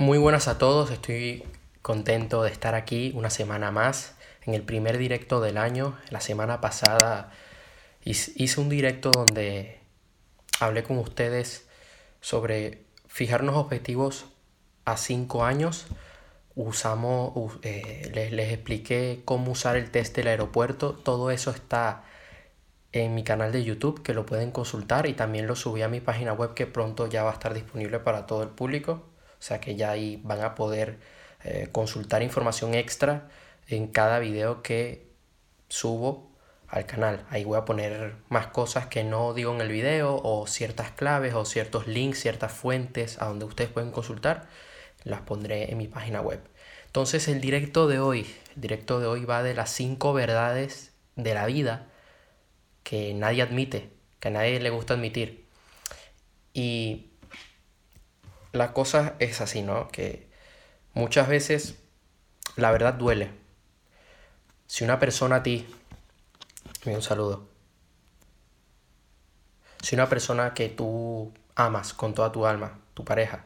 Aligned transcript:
Muy 0.00 0.16
buenas 0.16 0.46
a 0.46 0.58
todos, 0.58 0.92
estoy 0.92 1.42
contento 1.82 2.44
de 2.44 2.52
estar 2.52 2.76
aquí 2.76 3.10
una 3.16 3.30
semana 3.30 3.72
más 3.72 4.14
en 4.46 4.54
el 4.54 4.62
primer 4.62 4.96
directo 4.96 5.40
del 5.40 5.58
año. 5.58 5.98
La 6.10 6.20
semana 6.20 6.60
pasada 6.60 7.32
hice 8.04 8.60
un 8.60 8.68
directo 8.68 9.10
donde 9.10 9.80
hablé 10.60 10.84
con 10.84 10.98
ustedes 10.98 11.66
sobre 12.20 12.84
fijarnos 13.08 13.56
objetivos 13.56 14.26
a 14.84 14.96
cinco 14.96 15.44
años. 15.44 15.88
Usamos, 16.54 17.58
eh, 17.62 18.08
les, 18.14 18.30
les 18.30 18.52
expliqué 18.52 19.22
cómo 19.24 19.50
usar 19.50 19.76
el 19.76 19.90
test 19.90 20.14
del 20.14 20.28
aeropuerto. 20.28 20.92
Todo 20.92 21.32
eso 21.32 21.50
está 21.50 22.04
en 22.92 23.16
mi 23.16 23.24
canal 23.24 23.50
de 23.50 23.64
YouTube 23.64 24.04
que 24.04 24.14
lo 24.14 24.26
pueden 24.26 24.52
consultar 24.52 25.06
y 25.06 25.14
también 25.14 25.48
lo 25.48 25.56
subí 25.56 25.82
a 25.82 25.88
mi 25.88 25.98
página 25.98 26.34
web 26.34 26.54
que 26.54 26.68
pronto 26.68 27.08
ya 27.08 27.24
va 27.24 27.30
a 27.30 27.34
estar 27.34 27.52
disponible 27.52 27.98
para 27.98 28.26
todo 28.26 28.44
el 28.44 28.50
público. 28.50 29.07
O 29.38 29.42
sea 29.42 29.60
que 29.60 29.76
ya 29.76 29.90
ahí 29.90 30.20
van 30.24 30.42
a 30.42 30.54
poder 30.54 30.98
eh, 31.44 31.68
consultar 31.72 32.22
información 32.22 32.74
extra 32.74 33.28
en 33.68 33.88
cada 33.88 34.18
video 34.18 34.62
que 34.62 35.08
subo 35.68 36.30
al 36.68 36.86
canal. 36.86 37.24
Ahí 37.30 37.44
voy 37.44 37.58
a 37.58 37.64
poner 37.64 38.16
más 38.28 38.48
cosas 38.48 38.86
que 38.86 39.04
no 39.04 39.34
digo 39.34 39.54
en 39.54 39.60
el 39.60 39.68
video 39.68 40.20
o 40.22 40.46
ciertas 40.46 40.90
claves 40.90 41.34
o 41.34 41.44
ciertos 41.44 41.86
links, 41.86 42.20
ciertas 42.20 42.52
fuentes 42.52 43.20
a 43.20 43.26
donde 43.26 43.44
ustedes 43.44 43.70
pueden 43.70 43.90
consultar. 43.90 44.48
Las 45.04 45.22
pondré 45.22 45.70
en 45.70 45.78
mi 45.78 45.88
página 45.88 46.20
web. 46.20 46.40
Entonces 46.86 47.28
el 47.28 47.40
directo 47.40 47.86
de 47.86 48.00
hoy, 48.00 48.26
directo 48.56 49.00
de 49.00 49.06
hoy 49.06 49.24
va 49.24 49.42
de 49.42 49.54
las 49.54 49.70
cinco 49.70 50.12
verdades 50.12 50.92
de 51.16 51.34
la 51.34 51.46
vida 51.46 51.86
que 52.82 53.14
nadie 53.14 53.42
admite, 53.42 53.90
que 54.20 54.28
a 54.28 54.30
nadie 54.30 54.60
le 54.60 54.70
gusta 54.70 54.94
admitir. 54.94 55.46
Y 56.54 57.07
la 58.58 58.72
cosa 58.72 59.14
es 59.18 59.40
así, 59.40 59.62
¿no? 59.62 59.88
Que 59.88 60.28
muchas 60.92 61.28
veces 61.28 61.76
la 62.56 62.70
verdad 62.70 62.94
duele. 62.94 63.30
Si 64.66 64.84
una 64.84 64.98
persona 64.98 65.36
a 65.36 65.42
ti, 65.42 65.66
un 66.84 67.00
saludo. 67.00 67.48
Si 69.82 69.94
una 69.94 70.08
persona 70.08 70.54
que 70.54 70.68
tú 70.68 71.32
amas 71.54 71.94
con 71.94 72.14
toda 72.14 72.32
tu 72.32 72.46
alma, 72.46 72.80
tu 72.94 73.04
pareja, 73.04 73.44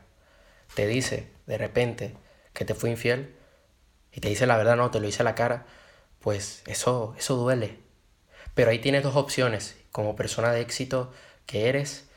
te 0.74 0.86
dice 0.86 1.30
de 1.46 1.58
repente 1.58 2.16
que 2.54 2.64
te 2.64 2.74
fue 2.74 2.90
infiel 2.90 3.36
y 4.12 4.20
te 4.20 4.28
dice 4.28 4.46
la 4.46 4.56
verdad, 4.56 4.76
no, 4.76 4.90
te 4.90 4.98
lo 4.98 5.06
dice 5.06 5.22
a 5.22 5.24
la 5.24 5.34
cara, 5.34 5.66
pues 6.20 6.62
eso, 6.66 7.14
eso 7.18 7.36
duele. 7.36 7.78
Pero 8.54 8.70
ahí 8.70 8.78
tienes 8.78 9.02
dos 9.02 9.16
opciones. 9.16 9.76
Como 9.90 10.16
persona 10.16 10.52
de 10.52 10.62
éxito 10.62 11.12
que 11.46 11.68
eres, 11.68 12.08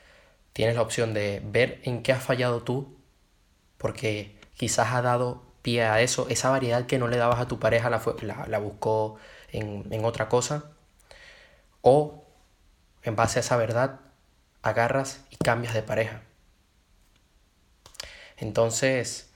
tienes 0.55 0.77
la 0.77 0.83
opción 0.83 1.13
de 1.13 1.41
ver 1.43 1.81
en 1.83 2.01
qué 2.01 2.13
has 2.13 2.23
fallado 2.23 2.63
tú, 2.63 2.95
porque 3.77 4.39
quizás 4.55 4.93
ha 4.93 5.01
dado 5.01 5.43
pie 5.61 5.83
a 5.83 5.99
eso, 5.99 6.27
esa 6.29 6.49
variedad 6.49 6.85
que 6.85 6.97
no 6.97 7.09
le 7.09 7.17
dabas 7.17 7.41
a 7.41 7.47
tu 7.49 7.59
pareja 7.59 7.89
la, 7.89 8.01
la, 8.47 8.59
buscó 8.59 9.17
en, 9.51 9.85
en 9.91 10.05
otra 10.05 10.29
cosa, 10.29 10.71
o 11.81 12.23
en 13.03 13.17
base 13.17 13.39
a 13.39 13.41
esa 13.41 13.57
verdad 13.57 13.99
agarras 14.61 15.25
y 15.29 15.35
cambias 15.35 15.73
de 15.73 15.83
pareja. 15.83 16.21
Entonces, 18.37 19.29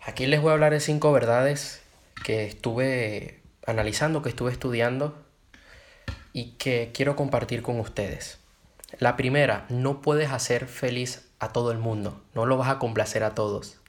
aquí 0.00 0.28
les 0.28 0.40
voy 0.40 0.50
a 0.50 0.52
hablar 0.52 0.70
de 0.70 0.78
cinco 0.78 1.10
verdades 1.10 1.82
que 2.22 2.46
estuve 2.46 3.42
analizando, 3.66 4.22
que 4.22 4.28
estuve 4.28 4.52
estudiando 4.52 5.20
y 6.32 6.52
que 6.52 6.92
quiero 6.94 7.16
compartir 7.16 7.62
con 7.62 7.80
ustedes. 7.80 8.39
La 8.98 9.16
primera, 9.16 9.66
no 9.68 10.02
puedes 10.02 10.30
hacer 10.30 10.66
feliz 10.66 11.30
a 11.38 11.52
todo 11.52 11.70
el 11.72 11.78
mundo, 11.78 12.22
no 12.34 12.44
lo 12.44 12.56
vas 12.56 12.68
a 12.68 12.78
complacer 12.78 13.22
a 13.22 13.34
todos. 13.34 13.80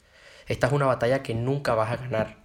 Esta 0.48 0.68
es 0.68 0.74
una 0.74 0.86
batalla 0.86 1.24
que 1.24 1.34
nunca 1.34 1.74
vas 1.76 1.92
a 1.92 1.98
ganar. 1.98 2.38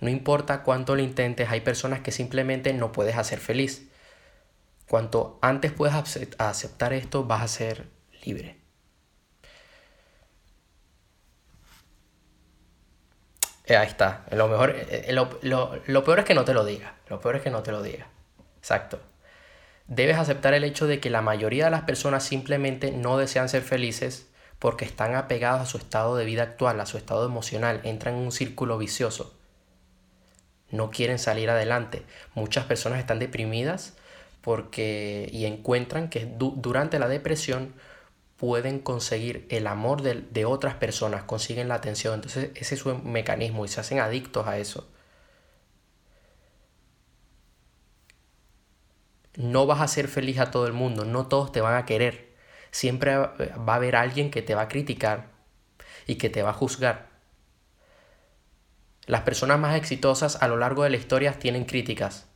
No 0.00 0.08
importa 0.08 0.62
cuánto 0.62 0.96
lo 0.96 1.02
intentes, 1.02 1.48
hay 1.50 1.60
personas 1.60 2.00
que 2.00 2.10
simplemente 2.10 2.72
no 2.72 2.90
puedes 2.92 3.16
hacer 3.16 3.38
feliz. 3.38 3.88
Cuanto 4.88 5.38
antes 5.40 5.72
puedas 5.72 6.18
aceptar 6.38 6.92
esto, 6.92 7.24
vas 7.24 7.42
a 7.42 7.48
ser 7.48 7.86
libre. 8.24 8.58
Eh, 13.66 13.76
ahí 13.76 13.86
está. 13.86 14.24
Lo, 14.32 14.48
mejor, 14.48 14.70
eh, 14.70 15.04
eh, 15.08 15.12
lo, 15.12 15.38
lo 15.86 16.04
peor 16.04 16.18
es 16.18 16.24
que 16.24 16.34
no 16.34 16.44
te 16.44 16.54
lo 16.54 16.64
diga. 16.64 16.96
Lo 17.08 17.20
peor 17.20 17.36
es 17.36 17.42
que 17.42 17.50
no 17.50 17.62
te 17.62 17.70
lo 17.70 17.82
diga. 17.82 18.08
Exacto 18.58 19.09
debes 19.90 20.16
aceptar 20.16 20.54
el 20.54 20.64
hecho 20.64 20.86
de 20.86 21.00
que 21.00 21.10
la 21.10 21.20
mayoría 21.20 21.66
de 21.66 21.70
las 21.72 21.82
personas 21.82 22.22
simplemente 22.22 22.92
no 22.92 23.18
desean 23.18 23.48
ser 23.48 23.62
felices 23.62 24.28
porque 24.60 24.84
están 24.84 25.16
apegados 25.16 25.60
a 25.60 25.66
su 25.66 25.78
estado 25.78 26.16
de 26.16 26.24
vida 26.24 26.44
actual, 26.44 26.80
a 26.80 26.86
su 26.86 26.96
estado 26.96 27.26
emocional, 27.26 27.80
entran 27.82 28.14
en 28.14 28.20
un 28.20 28.32
círculo 28.32 28.78
vicioso. 28.78 29.34
No 30.70 30.90
quieren 30.90 31.18
salir 31.18 31.50
adelante. 31.50 32.04
Muchas 32.34 32.66
personas 32.66 33.00
están 33.00 33.18
deprimidas 33.18 33.94
porque 34.42 35.28
y 35.32 35.44
encuentran 35.46 36.08
que 36.08 36.26
durante 36.38 37.00
la 37.00 37.08
depresión 37.08 37.74
pueden 38.36 38.78
conseguir 38.78 39.46
el 39.50 39.66
amor 39.66 40.02
de, 40.02 40.22
de 40.30 40.44
otras 40.44 40.74
personas, 40.74 41.24
consiguen 41.24 41.68
la 41.68 41.74
atención. 41.74 42.14
Entonces 42.14 42.50
ese 42.54 42.76
es 42.76 42.80
su 42.80 42.94
mecanismo 42.98 43.64
y 43.64 43.68
se 43.68 43.80
hacen 43.80 43.98
adictos 43.98 44.46
a 44.46 44.56
eso. 44.58 44.86
No 49.36 49.66
vas 49.66 49.80
a 49.80 49.88
ser 49.88 50.08
feliz 50.08 50.38
a 50.38 50.50
todo 50.50 50.66
el 50.66 50.72
mundo, 50.72 51.04
no 51.04 51.26
todos 51.26 51.52
te 51.52 51.60
van 51.60 51.76
a 51.76 51.86
querer. 51.86 52.30
Siempre 52.70 53.16
va 53.16 53.34
a 53.66 53.74
haber 53.74 53.96
alguien 53.96 54.30
que 54.30 54.42
te 54.42 54.54
va 54.54 54.62
a 54.62 54.68
criticar 54.68 55.28
y 56.06 56.16
que 56.16 56.30
te 56.30 56.42
va 56.42 56.50
a 56.50 56.54
juzgar. 56.54 57.08
Las 59.06 59.22
personas 59.22 59.58
más 59.58 59.76
exitosas 59.76 60.40
a 60.40 60.48
lo 60.48 60.56
largo 60.56 60.84
de 60.84 60.90
la 60.90 60.96
historia 60.96 61.32
tienen 61.32 61.64
críticas. 61.64 62.26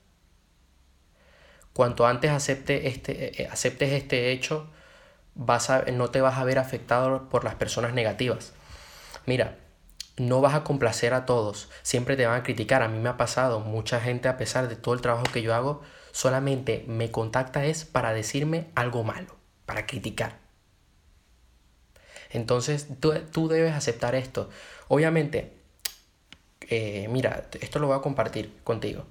Cuanto 1.72 2.06
antes 2.06 2.31
acepte 2.31 2.88
este, 2.88 3.43
eh, 3.43 3.49
aceptes 3.50 3.93
este 3.93 4.33
hecho, 4.33 4.71
vas 5.34 5.71
a, 5.71 5.83
no 5.93 6.10
te 6.10 6.21
vas 6.21 6.38
a 6.38 6.44
ver 6.44 6.59
afectado 6.59 7.28
por 7.28 7.44
las 7.44 7.56
personas 7.56 7.94
negativas. 7.94 8.53
Mira, 9.27 9.59
no 10.16 10.41
vas 10.41 10.54
a 10.54 10.65
complacer 10.65 11.15
a 11.15 11.27
todos, 11.27 11.71
siempre 11.83 12.16
te 12.16 12.27
van 12.27 12.41
a 12.41 12.43
criticar. 12.44 12.83
A 12.83 12.88
mí 12.88 12.99
me 12.99 13.09
ha 13.09 13.16
pasado, 13.16 13.60
mucha 13.60 14.00
gente 14.00 14.28
a 14.28 14.37
pesar 14.37 14.69
de 14.69 14.77
todo 14.77 14.94
el 14.94 15.00
trabajo 15.00 15.25
que 15.33 15.43
yo 15.43 15.54
hago, 15.54 15.83
solamente 16.15 16.85
me 16.87 17.11
contacta 17.11 17.65
es 17.65 17.85
para 17.85 18.13
decirme 18.13 18.69
algo 18.77 19.03
malo, 19.03 19.35
para 19.67 19.85
criticar. 19.85 20.39
Entonces 22.31 22.87
tú, 23.01 23.49
debes 23.49 23.75
aceptar 23.75 24.15
esto. 24.15 24.49
Obviamente, 24.87 25.57
eh, 26.71 27.09
mira, 27.11 27.49
esto 27.61 27.81
lo 27.81 27.89
voy 27.89 27.97
a 27.97 28.01
compartir 28.01 28.57
contigo. 28.63 29.07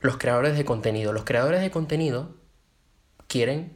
Los 0.00 0.18
creadores 0.18 0.58
de 0.58 0.66
contenido. 0.66 1.14
Los 1.14 1.24
creadores 1.24 1.62
de 1.62 1.70
contenido 1.70 2.34
quieren 3.26 3.74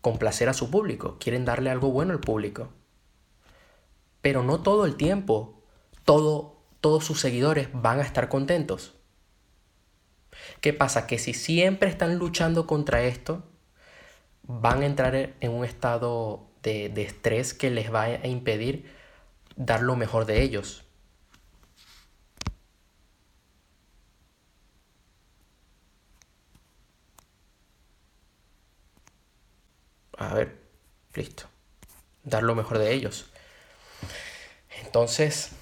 complacer 0.00 0.48
a 0.48 0.54
su 0.54 0.70
público, 0.70 1.18
quieren 1.18 1.44
darle 1.44 1.70
algo 1.70 1.90
bueno 1.90 2.12
al 2.12 2.20
público. 2.20 2.68
Pero 4.22 4.44
no 4.44 4.62
todo 4.62 4.86
el 4.86 4.94
tiempo, 4.94 5.60
todo, 6.04 6.62
todos 6.80 7.04
sus 7.04 7.20
seguidores 7.20 7.70
van 7.72 7.98
a 7.98 8.04
estar 8.04 8.28
contentos. 8.28 8.97
¿Qué 10.60 10.72
pasa? 10.72 11.06
Que 11.06 11.18
si 11.18 11.34
siempre 11.34 11.88
están 11.88 12.18
luchando 12.18 12.66
contra 12.66 13.02
esto, 13.02 13.44
van 14.42 14.82
a 14.82 14.86
entrar 14.86 15.14
en 15.14 15.50
un 15.52 15.64
estado 15.64 16.48
de, 16.62 16.86
estrés 17.02 17.54
que 17.54 17.70
les 17.70 17.92
va 17.92 18.02
a 18.04 18.26
impedir 18.26 18.92
dar 19.56 19.82
lo 19.82 19.96
mejor 19.96 20.24
de 20.26 20.42
ellos. 20.42 20.84
A 30.16 30.34
ver, 30.34 30.60
listo. 31.14 31.44
Dar 32.24 32.42
lo 32.42 32.54
mejor 32.54 32.78
de 32.78 32.92
ellos. 32.92 33.30
Entonces, 34.84 35.52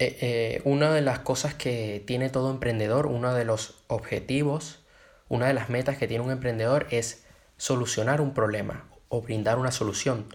eh, 0.00 0.16
eh, 0.20 0.62
una 0.64 0.92
de 0.92 1.00
las 1.00 1.18
cosas 1.18 1.54
que 1.54 2.02
tiene 2.06 2.30
todo 2.30 2.50
emprendedor, 2.52 3.06
uno 3.06 3.34
de 3.34 3.44
los 3.44 3.82
objetivos, 3.88 4.80
una 5.28 5.46
de 5.48 5.54
las 5.54 5.70
metas 5.70 5.98
que 5.98 6.06
tiene 6.06 6.22
un 6.22 6.30
emprendedor 6.30 6.86
es 6.90 7.24
solucionar 7.56 8.20
un 8.20 8.32
problema 8.32 8.84
o 9.08 9.22
brindar 9.22 9.58
una 9.58 9.72
solución. 9.72 10.26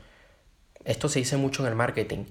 Esto 0.83 1.07
se 1.07 1.19
dice 1.19 1.37
mucho 1.37 1.63
en 1.63 1.69
el 1.69 1.75
marketing. 1.75 2.25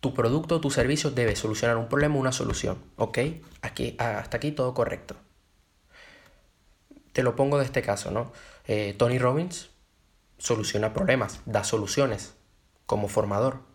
Tu 0.00 0.14
producto 0.14 0.56
o 0.56 0.60
tu 0.60 0.70
servicio 0.70 1.10
debe 1.12 1.36
solucionar 1.36 1.76
un 1.76 1.88
problema 1.88 2.16
o 2.16 2.18
una 2.18 2.32
solución. 2.32 2.78
¿Ok? 2.96 3.18
Aquí, 3.62 3.96
hasta 3.98 4.36
aquí 4.38 4.50
todo 4.50 4.74
correcto. 4.74 5.16
Te 7.12 7.22
lo 7.22 7.36
pongo 7.36 7.58
de 7.58 7.64
este 7.64 7.82
caso, 7.82 8.10
¿no? 8.10 8.32
Eh, 8.66 8.94
Tony 8.98 9.18
Robbins 9.18 9.70
soluciona 10.38 10.92
problemas, 10.92 11.40
da 11.46 11.64
soluciones 11.64 12.34
como 12.86 13.08
formador 13.08 13.67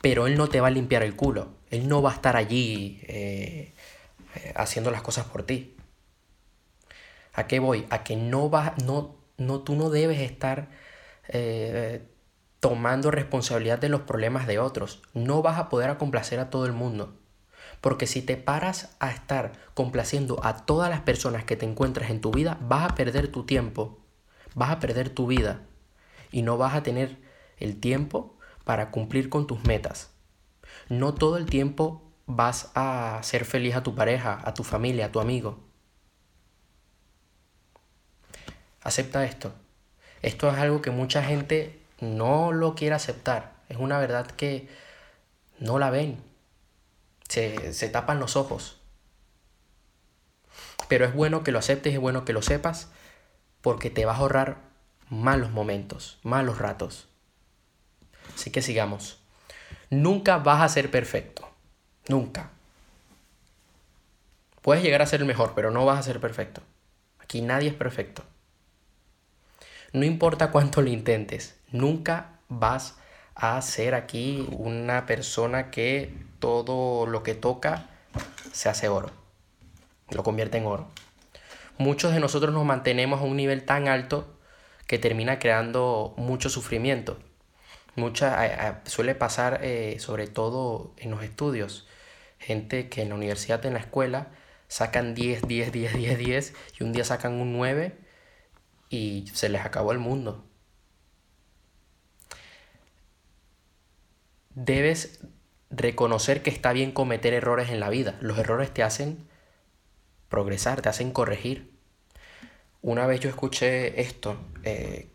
pero 0.00 0.26
él 0.26 0.36
no 0.36 0.48
te 0.48 0.60
va 0.60 0.68
a 0.68 0.70
limpiar 0.70 1.02
el 1.02 1.16
culo. 1.16 1.48
Él 1.70 1.88
no 1.88 2.02
va 2.02 2.12
a 2.12 2.14
estar 2.14 2.36
allí 2.36 3.00
eh, 3.08 3.72
eh, 4.34 4.52
haciendo 4.56 4.90
las 4.90 5.02
cosas 5.02 5.26
por 5.26 5.42
ti. 5.42 5.76
¿A 7.34 7.46
qué 7.46 7.58
voy? 7.58 7.86
A 7.90 8.02
que 8.02 8.16
no 8.16 8.48
vas, 8.48 8.82
no, 8.82 9.16
no, 9.36 9.60
tú 9.60 9.74
no 9.74 9.90
debes 9.90 10.20
estar 10.20 10.68
eh, 11.28 12.02
tomando 12.60 13.10
responsabilidad 13.10 13.78
de 13.78 13.88
los 13.88 14.02
problemas 14.02 14.46
de 14.46 14.58
otros. 14.58 15.02
No 15.12 15.42
vas 15.42 15.58
a 15.58 15.68
poder 15.68 15.96
complacer 15.98 16.40
a 16.40 16.50
todo 16.50 16.66
el 16.66 16.72
mundo. 16.72 17.14
Porque 17.80 18.06
si 18.06 18.22
te 18.22 18.36
paras 18.36 18.96
a 19.00 19.10
estar 19.10 19.52
complaciendo 19.74 20.40
a 20.44 20.64
todas 20.64 20.88
las 20.88 21.00
personas 21.00 21.44
que 21.44 21.56
te 21.56 21.66
encuentras 21.66 22.10
en 22.10 22.20
tu 22.20 22.30
vida, 22.30 22.58
vas 22.62 22.90
a 22.90 22.94
perder 22.94 23.28
tu 23.28 23.44
tiempo, 23.44 23.98
vas 24.54 24.70
a 24.70 24.80
perder 24.80 25.10
tu 25.10 25.26
vida 25.26 25.60
y 26.30 26.42
no 26.42 26.56
vas 26.56 26.74
a 26.74 26.82
tener 26.82 27.18
el 27.58 27.78
tiempo 27.78 28.35
para 28.66 28.90
cumplir 28.90 29.28
con 29.28 29.46
tus 29.46 29.62
metas. 29.62 30.10
No 30.88 31.14
todo 31.14 31.36
el 31.36 31.46
tiempo 31.46 32.02
vas 32.26 32.72
a 32.74 33.20
ser 33.22 33.44
feliz 33.44 33.76
a 33.76 33.84
tu 33.84 33.94
pareja, 33.94 34.40
a 34.44 34.54
tu 34.54 34.64
familia, 34.64 35.06
a 35.06 35.12
tu 35.12 35.20
amigo. 35.20 35.60
Acepta 38.82 39.24
esto. 39.24 39.54
Esto 40.20 40.50
es 40.50 40.58
algo 40.58 40.82
que 40.82 40.90
mucha 40.90 41.22
gente 41.22 41.80
no 42.00 42.50
lo 42.50 42.74
quiere 42.74 42.96
aceptar. 42.96 43.52
Es 43.68 43.76
una 43.76 44.00
verdad 44.00 44.26
que 44.26 44.68
no 45.60 45.78
la 45.78 45.90
ven. 45.90 46.20
Se, 47.28 47.72
se 47.72 47.88
tapan 47.88 48.18
los 48.18 48.34
ojos. 48.34 48.80
Pero 50.88 51.04
es 51.04 51.14
bueno 51.14 51.44
que 51.44 51.52
lo 51.52 51.60
aceptes, 51.60 51.94
es 51.94 52.00
bueno 52.00 52.24
que 52.24 52.32
lo 52.32 52.42
sepas, 52.42 52.90
porque 53.60 53.90
te 53.90 54.04
vas 54.04 54.16
a 54.16 54.22
ahorrar 54.22 54.56
malos 55.08 55.52
momentos, 55.52 56.18
malos 56.24 56.58
ratos. 56.58 57.08
Así 58.36 58.50
que 58.50 58.60
sigamos. 58.60 59.18
Nunca 59.88 60.36
vas 60.36 60.60
a 60.60 60.68
ser 60.68 60.90
perfecto. 60.90 61.48
Nunca. 62.06 62.50
Puedes 64.60 64.84
llegar 64.84 65.00
a 65.00 65.06
ser 65.06 65.20
el 65.20 65.26
mejor, 65.26 65.52
pero 65.54 65.70
no 65.70 65.86
vas 65.86 65.98
a 65.98 66.02
ser 66.02 66.20
perfecto. 66.20 66.60
Aquí 67.18 67.40
nadie 67.40 67.70
es 67.70 67.74
perfecto. 67.74 68.22
No 69.92 70.04
importa 70.04 70.50
cuánto 70.50 70.82
lo 70.82 70.90
intentes, 70.90 71.56
nunca 71.72 72.38
vas 72.48 72.98
a 73.34 73.60
ser 73.62 73.94
aquí 73.94 74.46
una 74.50 75.06
persona 75.06 75.70
que 75.70 76.12
todo 76.38 77.06
lo 77.06 77.22
que 77.22 77.34
toca 77.34 77.86
se 78.52 78.68
hace 78.68 78.88
oro. 78.88 79.10
Lo 80.10 80.22
convierte 80.22 80.58
en 80.58 80.66
oro. 80.66 80.88
Muchos 81.78 82.12
de 82.12 82.20
nosotros 82.20 82.52
nos 82.52 82.66
mantenemos 82.66 83.20
a 83.20 83.24
un 83.24 83.36
nivel 83.36 83.64
tan 83.64 83.88
alto 83.88 84.26
que 84.86 84.98
termina 84.98 85.38
creando 85.38 86.12
mucho 86.18 86.50
sufrimiento. 86.50 87.18
Mucha, 87.96 88.82
suele 88.84 89.14
pasar 89.14 89.60
eh, 89.62 89.96
sobre 89.98 90.26
todo 90.26 90.94
en 90.98 91.10
los 91.10 91.22
estudios. 91.22 91.86
Gente 92.38 92.88
que 92.88 93.02
en 93.02 93.08
la 93.08 93.14
universidad, 93.14 93.64
en 93.64 93.72
la 93.72 93.80
escuela, 93.80 94.28
sacan 94.68 95.14
10, 95.14 95.48
10, 95.48 95.72
10, 95.72 95.94
10, 95.94 96.18
10 96.18 96.54
y 96.78 96.84
un 96.84 96.92
día 96.92 97.04
sacan 97.04 97.34
un 97.34 97.52
9 97.54 97.96
y 98.90 99.26
se 99.32 99.48
les 99.48 99.64
acabó 99.64 99.92
el 99.92 99.98
mundo. 99.98 100.44
Debes 104.54 105.20
reconocer 105.70 106.42
que 106.42 106.50
está 106.50 106.72
bien 106.72 106.92
cometer 106.92 107.34
errores 107.34 107.70
en 107.70 107.80
la 107.80 107.90
vida. 107.90 108.16
Los 108.20 108.38
errores 108.38 108.72
te 108.72 108.82
hacen 108.82 109.28
progresar, 110.28 110.82
te 110.82 110.88
hacen 110.88 111.12
corregir. 111.12 111.72
Una 112.82 113.06
vez 113.06 113.20
yo 113.20 113.28
escuché 113.28 114.00
esto, 114.00 114.36
eh, 114.64 115.08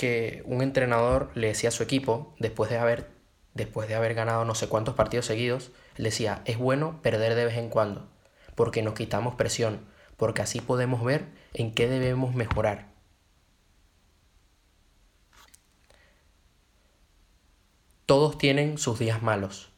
que 0.00 0.42
un 0.46 0.62
entrenador 0.62 1.30
le 1.34 1.48
decía 1.48 1.68
a 1.68 1.72
su 1.72 1.82
equipo, 1.82 2.34
después 2.38 2.70
de 2.70 2.78
haber, 2.78 3.10
después 3.52 3.86
de 3.86 3.96
haber 3.96 4.14
ganado 4.14 4.46
no 4.46 4.54
sé 4.54 4.66
cuántos 4.66 4.94
partidos 4.94 5.26
seguidos, 5.26 5.72
él 5.96 6.04
decía, 6.04 6.40
es 6.46 6.56
bueno 6.56 7.02
perder 7.02 7.34
de 7.34 7.44
vez 7.44 7.58
en 7.58 7.68
cuando, 7.68 8.08
porque 8.54 8.80
nos 8.80 8.94
quitamos 8.94 9.34
presión, 9.34 9.84
porque 10.16 10.40
así 10.40 10.62
podemos 10.62 11.04
ver 11.04 11.26
en 11.52 11.74
qué 11.74 11.86
debemos 11.86 12.34
mejorar. 12.34 12.88
Todos 18.06 18.38
tienen 18.38 18.78
sus 18.78 18.98
días 18.98 19.20
malos. 19.22 19.70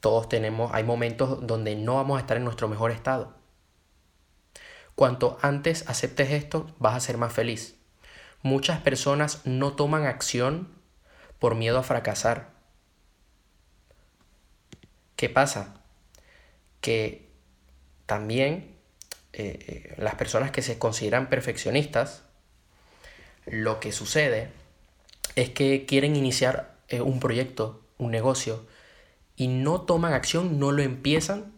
Todos 0.00 0.28
tenemos, 0.28 0.72
hay 0.74 0.82
momentos 0.82 1.46
donde 1.46 1.76
no 1.76 1.94
vamos 1.94 2.16
a 2.16 2.20
estar 2.22 2.36
en 2.36 2.44
nuestro 2.44 2.66
mejor 2.66 2.90
estado. 2.90 3.36
Cuanto 4.96 5.38
antes 5.40 5.88
aceptes 5.88 6.32
esto, 6.32 6.74
vas 6.80 6.96
a 6.96 7.00
ser 7.00 7.16
más 7.16 7.32
feliz. 7.32 7.77
Muchas 8.42 8.80
personas 8.80 9.42
no 9.44 9.72
toman 9.72 10.06
acción 10.06 10.68
por 11.38 11.54
miedo 11.54 11.78
a 11.78 11.82
fracasar. 11.82 12.50
¿Qué 15.16 15.28
pasa? 15.28 15.82
Que 16.80 17.28
también 18.06 18.76
eh, 19.32 19.58
eh, 19.66 19.94
las 19.98 20.14
personas 20.14 20.50
que 20.50 20.62
se 20.62 20.78
consideran 20.78 21.28
perfeccionistas, 21.28 22.22
lo 23.46 23.80
que 23.80 23.92
sucede 23.92 24.50
es 25.36 25.50
que 25.50 25.86
quieren 25.86 26.16
iniciar 26.16 26.76
eh, 26.88 27.00
un 27.00 27.20
proyecto, 27.20 27.82
un 27.98 28.10
negocio, 28.10 28.66
y 29.36 29.48
no 29.48 29.82
toman 29.82 30.12
acción, 30.12 30.58
no 30.58 30.72
lo 30.72 30.82
empiezan 30.82 31.52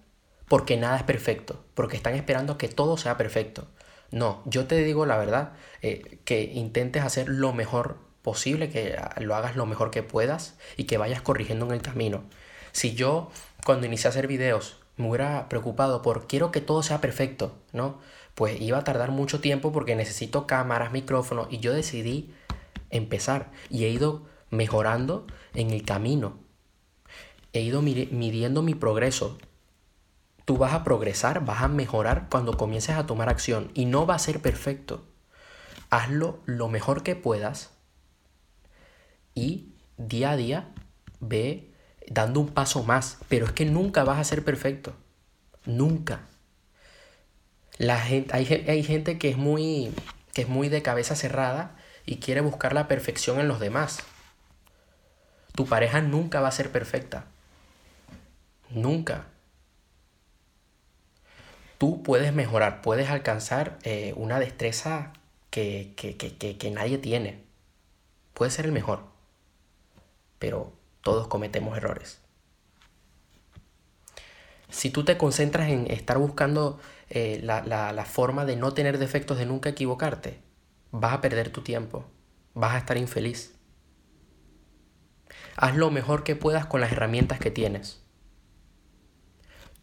porque 0.49 0.77
nada 0.77 0.97
es 0.97 1.03
perfecto, 1.05 1.65
porque 1.75 1.97
están 1.97 2.15
esperando 2.15 2.59
que 2.59 2.69
todo 2.69 2.97
sea 2.97 3.17
perfecto. 3.17 3.69
No, 4.11 4.43
yo 4.45 4.67
te 4.67 4.83
digo 4.83 5.07
la 5.07 5.17
verdad, 5.19 5.53
que 5.81 6.43
intentes 6.55 7.03
hacer 7.03 7.29
lo 7.29 7.53
mejor 7.53 7.99
posible, 8.23 8.69
que 8.69 8.97
lo 9.19 9.35
hagas 9.35 9.57
lo 9.57 9.67
mejor 9.67 9.91
que 9.91 10.03
puedas 10.03 10.59
y 10.77 10.85
que 10.85 10.99
vayas 10.99 11.23
corrigiendo 11.23 11.67
en 11.67 11.73
el 11.73 11.83
camino. 11.83 12.25
Si 12.73 12.95
yo 12.95 13.31
cuando 13.65 13.87
inicié 13.87 14.09
a 14.09 14.11
hacer 14.11 14.27
videos 14.27 14.77
me 14.97 15.09
hubiera 15.09 15.49
preocupado 15.49 16.03
por 16.03 16.27
quiero 16.27 16.51
que 16.51 16.61
todo 16.61 16.83
sea 16.83 17.01
perfecto, 17.01 17.55
¿no? 17.73 17.99
Pues 18.35 18.61
iba 18.61 18.79
a 18.79 18.85
tardar 18.85 19.11
mucho 19.11 19.41
tiempo 19.41 19.73
porque 19.73 19.97
necesito 19.97 20.47
cámaras, 20.47 20.93
micrófonos 20.93 21.49
y 21.51 21.59
yo 21.59 21.73
decidí 21.73 22.35
empezar 22.91 23.51
y 23.71 23.85
he 23.85 23.89
ido 23.89 24.27
mejorando 24.51 25.27
en 25.55 25.71
el 25.71 25.85
camino. 25.85 26.39
He 27.53 27.61
ido 27.61 27.83
midiendo 27.83 28.63
mi 28.63 28.75
progreso. 28.75 29.39
Tú 30.51 30.59
vas 30.59 30.73
a 30.73 30.83
progresar, 30.83 31.45
vas 31.45 31.63
a 31.63 31.69
mejorar 31.69 32.27
cuando 32.29 32.57
comiences 32.57 32.97
a 32.97 33.07
tomar 33.07 33.29
acción 33.29 33.71
y 33.73 33.85
no 33.85 34.05
va 34.05 34.17
a 34.17 34.19
ser 34.19 34.43
perfecto. 34.43 35.07
Hazlo 35.91 36.41
lo 36.45 36.69
mejor 36.69 37.05
que 37.05 37.15
puedas 37.15 37.71
y 39.33 39.77
día 39.97 40.33
a 40.33 40.37
día 40.37 40.69
ve 41.21 41.73
dando 42.09 42.41
un 42.41 42.49
paso 42.49 42.83
más, 42.83 43.19
pero 43.29 43.47
es 43.47 43.53
que 43.53 43.65
nunca 43.65 44.03
vas 44.03 44.19
a 44.19 44.25
ser 44.25 44.45
perfecto. 44.45 44.93
Nunca. 45.67 46.23
La 47.79 48.01
gente, 48.01 48.35
hay, 48.35 48.45
hay 48.67 48.83
gente 48.83 49.21
que 49.21 49.29
es, 49.29 49.37
muy, 49.37 49.95
que 50.35 50.43
es 50.43 50.49
muy 50.49 50.69
de 50.69 50.83
cabeza 50.83 51.15
cerrada 51.15 51.77
y 52.07 52.17
quiere 52.17 52.41
buscar 52.41 52.73
la 52.73 52.89
perfección 52.89 53.39
en 53.39 53.47
los 53.47 53.61
demás. 53.61 54.01
Tu 55.55 55.65
pareja 55.67 56.01
nunca 56.01 56.41
va 56.41 56.49
a 56.49 56.51
ser 56.51 56.73
perfecta. 56.73 57.27
Nunca. 58.71 59.27
Tú 61.81 62.03
puedes 62.03 62.35
mejorar, 62.35 62.83
puedes 62.83 63.09
alcanzar 63.09 63.79
eh, 63.85 64.13
una 64.15 64.39
destreza 64.39 65.15
que, 65.49 65.95
que, 65.97 66.15
que, 66.19 66.59
que 66.59 66.71
nadie 66.71 66.99
tiene. 66.99 67.43
Puedes 68.35 68.53
ser 68.53 68.67
el 68.67 68.73
mejor. 68.73 69.05
Pero 70.39 70.75
todos 71.01 71.27
cometemos 71.27 71.75
errores. 71.79 72.21
Si 74.69 74.91
tú 74.91 75.07
te 75.07 75.17
concentras 75.17 75.71
en 75.71 75.91
estar 75.91 76.19
buscando 76.19 76.79
eh, 77.09 77.41
la, 77.43 78.05
forma 78.05 78.45
de 78.45 78.57
no 78.57 78.75
tener 78.75 78.99
defectos, 78.99 79.39
de 79.39 79.47
nunca 79.47 79.71
equivocarte, 79.71 80.39
vas 80.91 81.15
a 81.15 81.23
perder 81.23 81.49
tu 81.49 81.63
tiempo, 81.63 82.05
vas 82.53 82.75
a 82.75 82.79
estar 82.79 82.99
infeliz. 82.99 83.55
Haz 85.57 85.77
lo 85.77 85.91
mejor 85.91 86.25
que 86.25 86.37
puedas 86.37 86.67
con 86.67 86.83
las 86.83 86.93
herramientas 86.93 87.39
que 87.39 87.51
tienes. 87.51 88.03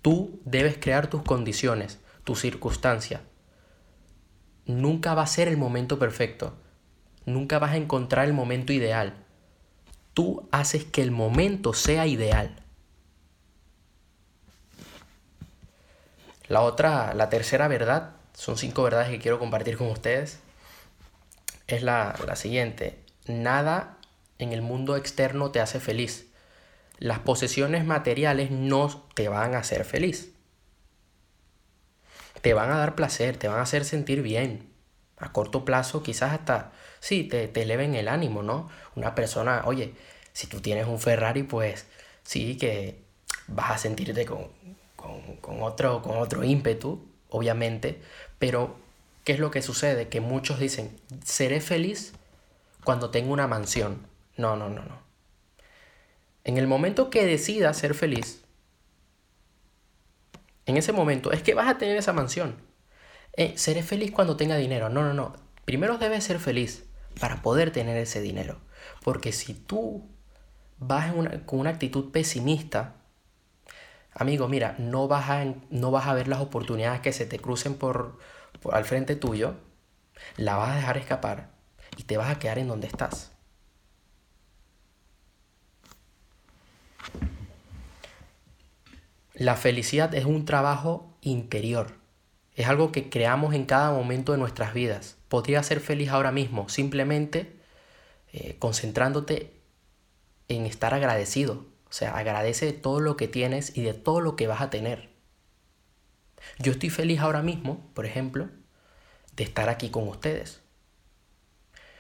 Tú 0.08 0.40
debes 0.46 0.78
crear 0.78 1.10
tus 1.10 1.22
condiciones, 1.24 2.00
tu 2.24 2.36
circunstancia. 2.36 3.20
Nunca 4.66 5.14
va 5.14 5.24
a 5.24 5.28
ser 5.28 5.50
el 5.50 5.58
momento 5.58 6.00
perfecto. 6.00 6.54
Nunca 7.26 7.60
vas 7.60 7.72
a 7.72 7.78
encontrar 7.78 8.26
el 8.26 8.34
momento 8.34 8.72
ideal 8.72 9.28
tú 10.18 10.50
haces 10.52 10.84
que 10.84 11.04
el 11.04 11.12
momento 11.12 11.76
sea 11.76 12.08
ideal. 12.08 12.56
La 16.48 16.62
otra, 16.62 17.14
la 17.14 17.30
tercera 17.30 17.68
verdad, 17.68 18.16
son 18.34 18.58
cinco 18.58 18.82
verdades 18.82 19.10
que 19.10 19.20
quiero 19.20 19.38
compartir 19.38 19.78
con 19.78 19.92
ustedes, 19.92 20.40
es 21.68 21.84
la, 21.84 22.16
la 22.26 22.36
siguiente. 22.36 22.98
Nada 23.28 24.00
en 24.40 24.54
el 24.54 24.64
mundo 24.64 24.96
externo 24.96 25.52
te 25.52 25.60
hace 25.60 25.80
feliz. 25.80 26.27
Las 27.00 27.20
posesiones 27.20 27.86
materiales 27.86 28.51
no 28.51 29.08
te 29.13 29.30
van 29.30 29.56
a 29.56 29.60
hacer 29.60 29.86
feliz. 29.86 30.34
Te 32.42 32.54
van 32.54 32.72
a 32.72 32.77
dar 32.77 32.96
placer, 32.96 33.38
te 33.38 33.48
van 33.48 33.60
a 33.60 33.63
hacer 33.63 33.86
sentir 33.86 34.22
bien. 34.22 34.70
A 35.18 35.32
corto 35.32 35.66
plazo 35.66 36.04
quizás 36.04 36.34
hasta 36.34 36.72
sí, 37.00 37.24
te, 37.24 37.48
te 37.48 37.63
eleven 37.63 37.96
el 37.96 38.08
ánimo, 38.08 38.44
¿no? 38.44 38.70
Una 38.96 39.16
persona, 39.16 39.63
oye, 39.66 39.94
si 40.34 40.48
tú 40.48 40.62
tienes 40.62 40.88
un 40.88 41.00
Ferrari, 41.00 41.44
pues 41.44 41.88
sí 42.24 42.58
que 42.58 43.01
vas 43.48 43.72
a 43.72 43.77
sentirte 43.77 44.25
con, 44.25 44.50
con, 44.96 45.62
otro, 45.62 46.01
con 46.01 46.18
otro 46.18 46.44
ímpetu, 46.44 47.08
obviamente, 47.30 48.01
pero 48.39 48.77
¿qué 49.24 49.34
es 49.34 49.39
lo 49.39 49.51
que 49.51 49.62
sucede? 49.62 50.10
Que 50.10 50.22
muchos 50.22 50.60
dicen, 50.60 51.00
seré 51.24 51.62
feliz 51.62 52.13
cuando 52.84 53.10
tenga 53.10 53.32
una 53.32 53.48
mansión. 53.48 54.06
No, 54.36 54.56
no, 54.56 54.70
no, 54.70 54.84
no. 54.84 55.07
En 56.48 56.58
el 56.58 56.66
momento 56.66 57.10
que 57.10 57.25
decidas 57.25 57.77
ser 57.77 57.94
feliz, 57.94 58.42
en 60.66 60.77
ese 60.77 60.94
momento 60.94 61.34
es 61.34 61.44
que 61.44 61.54
vas 61.54 61.68
a 61.68 61.77
tener 61.77 61.98
esa 61.98 62.13
mansión. 62.13 62.56
Eh, 63.34 63.51
seré 63.58 63.84
feliz 63.84 64.13
cuando 64.13 64.38
tenga 64.38 64.56
dinero. 64.56 64.88
No, 64.88 65.04
no, 65.04 65.13
no. 65.13 65.36
Primero 65.66 65.98
debes 65.98 66.24
ser 66.24 66.39
feliz 66.39 66.86
para 67.20 67.42
poder 67.42 67.72
tener 67.72 67.98
ese 67.98 68.22
dinero. 68.22 68.62
Porque 69.04 69.34
si 69.34 69.56
tú 69.56 70.08
vas 70.80 71.12
con 71.46 71.60
una 71.60 71.72
actitud 71.72 72.12
pesimista, 72.12 72.96
amigo, 74.13 74.48
mira, 74.48 74.77
no 74.80 75.10
vas 75.10 75.30
a, 75.30 75.54
no 75.70 75.92
vas 75.92 76.08
a 76.08 76.13
ver 76.13 76.30
las 76.30 76.39
oportunidades 76.39 77.01
que 77.01 77.12
se 77.12 77.25
te 77.25 77.39
crucen 77.39 77.74
por, 77.74 78.20
por 78.62 78.74
al 78.74 78.86
frente 78.86 79.18
tuyo, 79.18 79.56
la 80.38 80.56
vas 80.56 80.72
a 80.72 80.75
dejar 80.77 80.98
escapar 80.98 81.50
y 81.98 82.04
te 82.04 82.16
vas 82.16 82.30
a 82.30 82.39
quedar 82.39 82.58
en 82.58 82.70
donde 82.70 82.88
estás. 82.88 83.37
La 89.38 89.56
felicidad 89.56 90.15
es 90.15 90.25
un 90.25 90.46
trabajo 90.46 91.15
interior. 91.22 91.94
Es 92.56 92.67
algo 92.67 92.91
que 92.91 93.08
creamos 93.08 93.53
en 93.53 93.65
cada 93.65 93.91
momento 93.91 94.32
de 94.32 94.39
nuestras 94.39 94.74
vidas. 94.74 95.17
Podría 95.27 95.62
ser 95.62 95.79
feliz 95.79 96.10
ahora 96.10 96.32
mismo, 96.32 96.70
simplemente 96.70 97.56
eh, 98.34 98.56
concentrándote 98.58 99.53
en 100.48 100.65
estar 100.65 100.96
agradecido. 100.96 101.67
O 101.88 101.94
sea, 101.94 102.17
agradece 102.17 102.65
de 102.65 102.74
todo 102.74 103.00
lo 103.00 103.15
que 103.15 103.27
tienes 103.27 103.77
y 103.77 103.84
de 103.84 103.94
todo 103.94 104.22
lo 104.22 104.36
que 104.36 104.48
vas 104.48 104.60
a 104.60 104.72
tener. 104.72 105.12
Yo 106.58 106.72
estoy 106.72 106.89
feliz 106.89 107.20
ahora 107.20 107.44
mismo, 107.44 107.91
por 107.94 108.08
ejemplo, 108.08 108.50
de 109.36 109.44
estar 109.44 109.70
aquí 109.70 109.91
con 109.91 110.08
ustedes. 110.08 110.62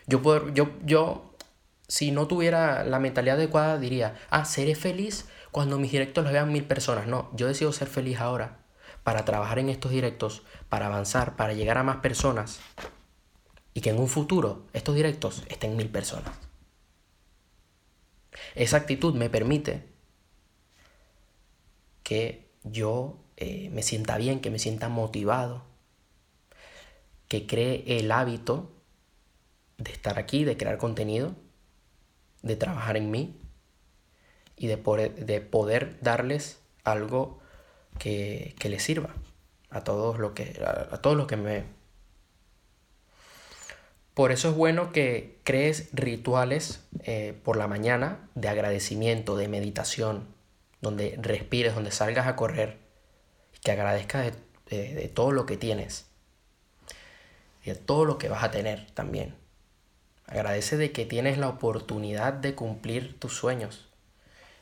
Yo, 0.07 0.23
puedo, 0.23 0.51
yo, 0.55 0.71
yo, 0.83 1.35
si 1.87 2.09
no 2.09 2.25
tuviera 2.27 2.83
la 2.83 2.97
mentalidad 2.97 3.35
adecuada, 3.35 3.77
diría, 3.77 4.15
ah, 4.31 4.43
seré 4.43 4.73
feliz 4.73 5.27
cuando 5.57 5.79
mis 5.79 5.91
directos 5.91 6.23
los 6.23 6.31
vean 6.31 6.51
mil 6.51 6.65
personas. 6.65 7.07
No, 7.07 7.31
yo 7.33 7.47
decido 7.47 7.73
ser 7.73 7.87
feliz 7.87 8.19
ahora 8.19 8.59
para 9.01 9.25
trabajar 9.25 9.57
en 9.57 9.69
estos 9.69 9.89
directos, 9.89 10.43
para 10.69 10.85
avanzar, 10.85 11.35
para 11.35 11.53
llegar 11.53 11.79
a 11.79 11.83
más 11.83 11.97
personas 11.97 12.59
y 13.73 13.81
que 13.81 13.89
en 13.89 13.97
un 13.97 14.07
futuro 14.07 14.67
estos 14.73 14.93
directos 14.93 15.41
estén 15.49 15.75
mil 15.75 15.89
personas. 15.89 16.31
Esa 18.53 18.77
actitud 18.77 19.15
me 19.15 19.31
permite 19.31 19.87
que 22.03 22.51
yo 22.63 23.17
eh, 23.35 23.71
me 23.71 23.81
sienta 23.81 24.19
bien, 24.19 24.41
que 24.41 24.51
me 24.51 24.59
sienta 24.59 24.89
motivado, 24.89 25.63
que 27.27 27.47
cree 27.47 27.83
el 27.97 28.11
hábito 28.11 28.71
de 29.79 29.91
estar 29.91 30.19
aquí, 30.19 30.43
de 30.43 30.55
crear 30.55 30.77
contenido, 30.77 31.33
de 32.43 32.55
trabajar 32.55 32.95
en 32.95 33.09
mí 33.09 33.41
y 34.57 34.67
de 34.67 34.77
poder, 34.77 35.25
de 35.25 35.39
poder 35.39 35.97
darles 36.01 36.59
algo 36.83 37.39
que, 37.99 38.55
que 38.59 38.69
les 38.69 38.83
sirva 38.83 39.13
a 39.69 39.83
todos 39.83 40.19
los 40.19 40.31
que, 40.31 40.61
a, 40.65 40.97
todos 40.97 41.15
los 41.15 41.27
que 41.27 41.37
me 41.37 41.63
Por 44.13 44.31
eso 44.31 44.49
es 44.49 44.55
bueno 44.55 44.91
que 44.91 45.39
crees 45.43 45.89
rituales 45.93 46.83
eh, 47.03 47.39
por 47.43 47.57
la 47.57 47.67
mañana 47.67 48.29
de 48.35 48.49
agradecimiento, 48.49 49.37
de 49.37 49.47
meditación, 49.47 50.27
donde 50.81 51.17
respires, 51.21 51.75
donde 51.75 51.91
salgas 51.91 52.27
a 52.27 52.35
correr, 52.35 52.77
y 53.55 53.59
que 53.59 53.71
agradezcas 53.71 54.33
de, 54.69 54.93
de 54.93 55.07
todo 55.07 55.31
lo 55.31 55.45
que 55.45 55.57
tienes 55.57 56.07
y 57.63 57.69
de 57.69 57.75
todo 57.75 58.05
lo 58.05 58.17
que 58.17 58.29
vas 58.29 58.43
a 58.43 58.51
tener 58.51 58.89
también. 58.91 59.35
Agradece 60.25 60.77
de 60.77 60.91
que 60.91 61.05
tienes 61.05 61.37
la 61.37 61.47
oportunidad 61.47 62.33
de 62.33 62.55
cumplir 62.55 63.17
tus 63.19 63.33
sueños. 63.33 63.86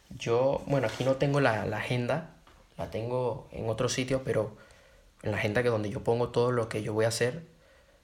Yo, 0.09 0.61
bueno, 0.67 0.87
aquí 0.87 1.03
no 1.03 1.15
tengo 1.15 1.39
la, 1.41 1.63
agenda, 1.63 2.35
la 2.77 2.89
tengo 2.91 3.47
en 3.51 3.69
otro 3.69 3.89
sitio, 3.89 4.23
pero 4.23 4.55
en 5.23 5.31
la 5.31 5.37
agenda 5.37 5.63
que 5.63 5.69
donde 5.69 5.89
yo 5.89 6.03
pongo 6.03 6.29
todo 6.29 6.51
lo 6.51 6.69
que 6.69 6.83
yo 6.83 6.93
voy 6.93 7.05
a 7.05 7.09
hacer, 7.09 7.43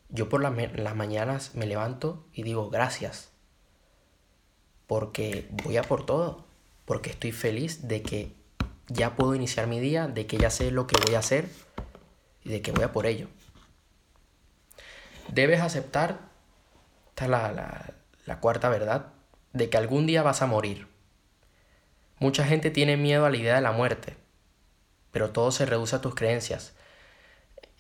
yo 0.10 0.28
por 0.28 0.42
las 0.42 0.96
mañanas 0.96 1.56
me 1.56 1.66
levanto 1.66 2.26
y 2.34 2.44
digo 2.44 2.70
gracias, 2.70 3.30
porque 4.88 5.48
voy 5.64 5.78
a 5.78 5.84
por 5.84 6.06
todo, 6.06 6.46
porque 6.86 7.12
estoy 7.12 7.32
feliz 7.32 7.88
de 7.88 8.02
que 8.02 8.34
ya 8.88 9.16
puedo 9.16 9.36
iniciar 9.36 9.68
mi 9.68 9.80
día, 9.80 10.08
de 10.08 10.28
que 10.28 10.38
ya 10.38 10.50
sé 10.50 10.72
lo 10.72 10.88
que 10.88 11.00
voy 11.06 11.16
a 11.16 11.20
hacer 11.20 11.48
y 12.44 12.50
de 12.50 12.62
que 12.62 12.72
voy 12.72 12.84
a 12.84 12.92
por 12.92 13.06
ello. 13.06 13.28
Debes 15.30 15.62
aceptar, 15.62 16.20
esta 17.10 17.26
es 17.26 17.32
la, 17.32 17.94
la 18.26 18.40
cuarta 18.40 18.68
verdad, 18.68 19.14
de 19.54 19.70
que 19.70 19.78
algún 19.78 20.08
día 20.08 20.24
vas 20.24 20.42
a 20.42 20.48
morir. 20.48 20.91
Mucha 22.22 22.46
gente 22.46 22.70
tiene 22.70 22.98
miedo 22.98 23.26
a 23.26 23.32
la 23.32 23.38
idea 23.38 23.56
de 23.56 23.62
la 23.62 23.72
muerte, 23.72 24.16
pero 25.12 25.32
todo 25.32 25.50
se 25.50 25.66
reduce 25.66 25.96
a 25.96 26.02
tus 26.02 26.14
creencias. 26.14 26.76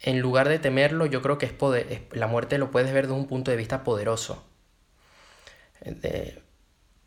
En 0.01 0.19
lugar 0.19 0.49
de 0.49 0.57
temerlo, 0.57 1.05
yo 1.05 1.21
creo 1.21 1.37
que 1.37 1.45
es 1.45 1.53
poder, 1.53 2.07
la 2.11 2.25
muerte 2.25 2.57
lo 2.57 2.71
puedes 2.71 2.91
ver 2.91 3.05
desde 3.05 3.19
un 3.19 3.27
punto 3.27 3.51
de 3.51 3.57
vista 3.57 3.83
poderoso. 3.83 4.43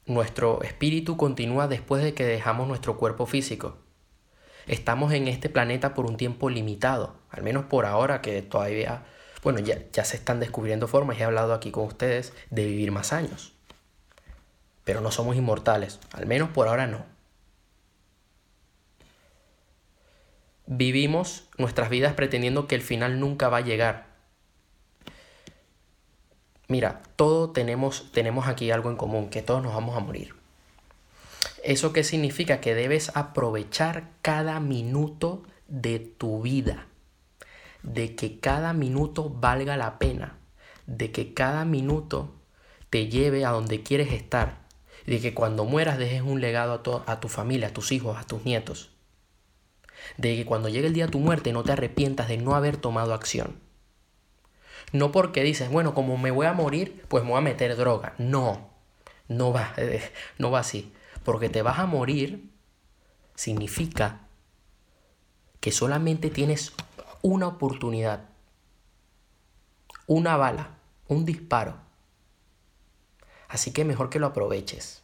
nuestro 0.06 0.62
espíritu 0.62 1.16
continúa 1.16 1.66
después 1.66 2.04
de 2.04 2.14
que 2.14 2.24
dejamos 2.24 2.68
nuestro 2.68 2.98
cuerpo 2.98 3.26
físico. 3.26 3.78
Estamos 4.68 5.12
en 5.12 5.26
este 5.26 5.48
planeta 5.48 5.92
por 5.92 6.06
un 6.06 6.16
tiempo 6.16 6.48
limitado, 6.50 7.16
al 7.30 7.42
menos 7.42 7.64
por 7.64 7.84
ahora 7.84 8.22
que 8.22 8.42
todavía, 8.42 9.06
bueno, 9.42 9.58
ya, 9.58 9.80
ya 9.92 10.04
se 10.04 10.16
están 10.16 10.38
descubriendo 10.38 10.86
formas, 10.86 11.18
he 11.18 11.24
hablado 11.24 11.52
aquí 11.52 11.72
con 11.72 11.84
ustedes 11.84 12.32
de 12.50 12.64
vivir 12.64 12.92
más 12.92 13.12
años. 13.12 13.54
Pero 14.84 15.00
no 15.00 15.10
somos 15.10 15.34
inmortales, 15.34 15.98
al 16.12 16.26
menos 16.26 16.50
por 16.50 16.68
ahora 16.68 16.86
no. 16.86 17.12
Vivimos 20.66 21.44
nuestras 21.58 21.90
vidas 21.90 22.14
pretendiendo 22.14 22.66
que 22.66 22.74
el 22.74 22.80
final 22.80 23.20
nunca 23.20 23.50
va 23.50 23.58
a 23.58 23.62
llegar. 23.62 24.06
Mira, 26.68 27.02
todos 27.16 27.52
tenemos, 27.52 28.10
tenemos 28.12 28.48
aquí 28.48 28.70
algo 28.70 28.90
en 28.90 28.96
común, 28.96 29.28
que 29.28 29.42
todos 29.42 29.62
nos 29.62 29.74
vamos 29.74 29.94
a 29.94 30.00
morir. 30.00 30.34
¿Eso 31.62 31.92
qué 31.92 32.02
significa? 32.02 32.60
Que 32.62 32.74
debes 32.74 33.14
aprovechar 33.14 34.08
cada 34.22 34.58
minuto 34.58 35.42
de 35.68 35.98
tu 35.98 36.40
vida, 36.40 36.86
de 37.82 38.14
que 38.16 38.40
cada 38.40 38.72
minuto 38.72 39.28
valga 39.28 39.76
la 39.76 39.98
pena, 39.98 40.38
de 40.86 41.12
que 41.12 41.34
cada 41.34 41.66
minuto 41.66 42.32
te 42.88 43.08
lleve 43.08 43.44
a 43.44 43.50
donde 43.50 43.82
quieres 43.82 44.12
estar, 44.12 44.60
de 45.06 45.20
que 45.20 45.34
cuando 45.34 45.66
mueras 45.66 45.98
dejes 45.98 46.22
un 46.22 46.40
legado 46.40 47.04
a, 47.06 47.12
a 47.12 47.20
tu 47.20 47.28
familia, 47.28 47.68
a 47.68 47.74
tus 47.74 47.92
hijos, 47.92 48.16
a 48.16 48.24
tus 48.24 48.46
nietos 48.46 48.93
de 50.16 50.36
que 50.36 50.46
cuando 50.46 50.68
llegue 50.68 50.86
el 50.86 50.94
día 50.94 51.06
de 51.06 51.12
tu 51.12 51.18
muerte 51.18 51.52
no 51.52 51.64
te 51.64 51.72
arrepientas 51.72 52.28
de 52.28 52.38
no 52.38 52.54
haber 52.54 52.76
tomado 52.76 53.14
acción. 53.14 53.58
No 54.92 55.10
porque 55.10 55.42
dices, 55.42 55.70
bueno, 55.70 55.94
como 55.94 56.16
me 56.16 56.30
voy 56.30 56.46
a 56.46 56.52
morir, 56.52 57.04
pues 57.08 57.24
me 57.24 57.30
voy 57.30 57.38
a 57.38 57.42
meter 57.42 57.76
droga. 57.76 58.14
No, 58.18 58.70
no 59.28 59.52
va, 59.52 59.74
eh, 59.76 60.02
no 60.38 60.50
va 60.50 60.60
así. 60.60 60.92
Porque 61.24 61.48
te 61.48 61.62
vas 61.62 61.78
a 61.78 61.86
morir 61.86 62.50
significa 63.34 64.20
que 65.60 65.72
solamente 65.72 66.30
tienes 66.30 66.72
una 67.22 67.48
oportunidad, 67.48 68.28
una 70.06 70.36
bala, 70.36 70.76
un 71.08 71.24
disparo. 71.24 71.76
Así 73.48 73.72
que 73.72 73.84
mejor 73.84 74.10
que 74.10 74.18
lo 74.18 74.26
aproveches. 74.26 75.02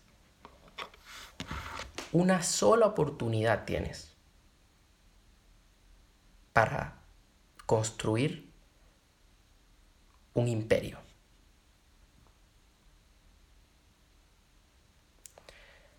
Una 2.12 2.42
sola 2.42 2.86
oportunidad 2.86 3.64
tienes 3.64 4.10
para 6.52 7.00
construir 7.66 8.50
un 10.34 10.48
imperio. 10.48 10.98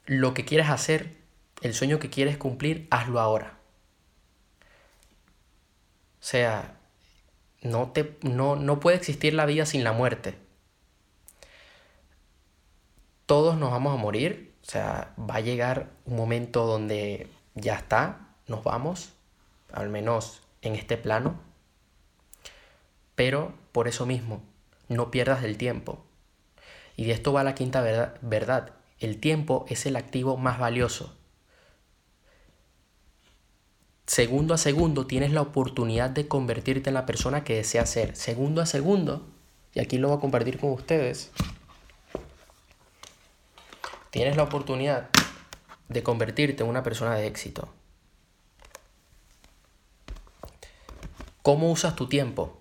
Lo 0.05 0.34
que 0.34 0.46
quieras 0.46 0.70
hacer, 0.70 1.15
el 1.62 1.74
sueño 1.74 2.00
que 2.00 2.10
quieres 2.10 2.38
cumplir, 2.38 2.88
hazlo 2.91 3.20
ahora. 3.20 3.58
O 6.20 6.24
sea, 6.24 6.77
no, 7.62 7.91
te, 7.91 8.17
no, 8.22 8.55
no 8.55 8.79
puede 8.79 8.98
existir 8.98 9.34
la 9.34 9.46
vida 9.46 9.65
sin 9.65 9.84
la 9.84 9.93
muerte. 9.93 10.38
Todos 13.25 13.58
nos 13.58 13.72
vamos 13.72 13.93
a 13.93 14.01
morir, 14.01 14.53
o 14.62 14.65
sea, 14.65 15.13
va 15.17 15.36
a 15.36 15.41
llegar 15.41 15.89
un 16.05 16.17
momento 16.17 16.65
donde 16.65 17.29
ya 17.55 17.75
está, 17.75 18.36
nos 18.48 18.63
vamos, 18.63 19.13
al 19.74 19.90
menos 19.90 20.42
en 20.62 20.75
este 20.75 20.98
plano. 20.98 21.40
Pero 23.16 23.54
por 23.72 23.88
eso 23.88 24.06
mismo, 24.06 24.42
no 24.88 25.12
pierdas 25.12 25.44
el 25.44 25.58
tiempo. 25.58 26.04
Y 26.96 27.06
de 27.06 27.13
esto 27.13 27.34
va 27.34 27.44
la 27.44 27.56
quinta 27.56 27.82
verdad, 27.82 28.74
El 29.00 29.20
tiempo 29.20 29.66
es 29.68 29.86
el 29.86 29.96
activo 29.96 30.38
más 30.38 30.60
valioso. 30.60 31.16
Segundo 34.06 34.54
a 34.54 34.58
segundo 34.58 35.08
tienes 35.08 35.32
la 35.32 35.42
oportunidad 35.42 36.10
de 36.10 36.28
convertirte 36.28 36.90
en 36.90 36.96
la 36.96 37.06
persona 37.06 37.44
que 37.44 37.56
deseas 37.56 37.90
ser. 37.90 38.16
Segundo 38.16 38.62
a 38.62 38.66
segundo, 38.66 39.25
y 39.74 39.80
aquí 39.80 39.98
lo 39.98 40.10
voy 40.10 40.18
a 40.18 40.22
compartir 40.22 40.60
con 40.60 40.72
ustedes. 40.72 41.32
tienes 44.10 44.36
la 44.36 44.44
oportunidad 44.44 45.10
de 45.88 46.04
convertirte 46.04 46.63
en 46.63 46.70
una 46.70 46.84
persona 46.84 47.16
de 47.16 47.28
éxito. 47.28 47.74
¿Cómo 51.41 51.71
usas 51.71 51.95
tu 51.95 52.07
tiempo? 52.07 52.60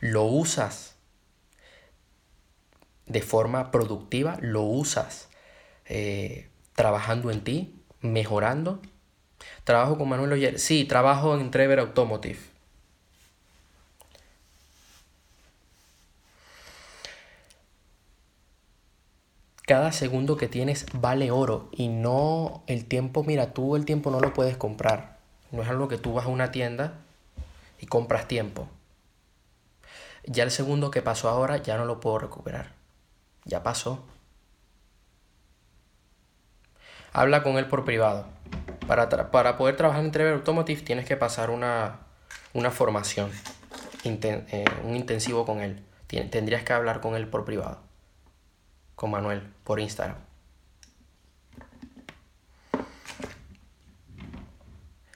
¿Lo 0.00 0.24
usas 0.24 0.94
de 3.06 3.20
forma 3.20 3.70
productiva? 3.72 4.38
¿Lo 4.40 4.62
usas 4.62 5.28
eh, 5.86 6.48
trabajando 6.74 7.30
en 7.30 7.42
ti? 7.42 7.74
¿Mejorando? 8.00 8.80
¿Trabajo 9.64 9.98
con 9.98 10.08
Manuel 10.08 10.32
Oyer? 10.32 10.58
Sí, 10.60 10.84
trabajo 10.84 11.36
en 11.36 11.50
Trevor 11.50 11.80
Automotive. 11.80 12.38
Cada 19.66 19.90
segundo 19.92 20.36
que 20.36 20.48
tienes 20.48 20.86
vale 20.92 21.30
oro 21.30 21.70
y 21.72 21.88
no 21.88 22.62
el 22.66 22.84
tiempo, 22.84 23.24
mira, 23.24 23.52
tú 23.52 23.74
el 23.74 23.84
tiempo 23.84 24.10
no 24.10 24.20
lo 24.20 24.32
puedes 24.32 24.56
comprar. 24.56 25.18
No 25.50 25.62
es 25.62 25.68
algo 25.68 25.88
que 25.88 25.98
tú 25.98 26.12
vas 26.12 26.26
a 26.26 26.28
una 26.28 26.52
tienda 26.52 27.01
y 27.82 27.86
compras 27.86 28.28
tiempo. 28.28 28.68
Ya 30.24 30.44
el 30.44 30.52
segundo 30.52 30.92
que 30.92 31.02
pasó 31.02 31.28
ahora 31.28 31.56
ya 31.56 31.76
no 31.76 31.84
lo 31.84 31.98
puedo 31.98 32.20
recuperar. 32.20 32.72
Ya 33.44 33.64
pasó. 33.64 34.06
Habla 37.12 37.42
con 37.42 37.58
él 37.58 37.66
por 37.66 37.84
privado. 37.84 38.26
Para, 38.86 39.08
para 39.30 39.58
poder 39.58 39.76
trabajar 39.76 40.04
en 40.04 40.12
Trevor 40.12 40.34
Automotive 40.34 40.82
tienes 40.82 41.06
que 41.06 41.16
pasar 41.16 41.50
una, 41.50 41.98
formación, 42.70 43.30
eh, 44.04 44.64
un 44.84 44.94
intensivo 44.96 45.44
con 45.44 45.60
él. 45.60 45.84
tendrías 46.06 46.62
que 46.62 46.72
hablar 46.72 47.00
con 47.00 47.16
él 47.16 47.28
por 47.28 47.44
privado 47.44 47.92
con 49.02 49.10
Manuel 49.10 49.42
por 49.64 49.80
Instagram. 49.80 50.18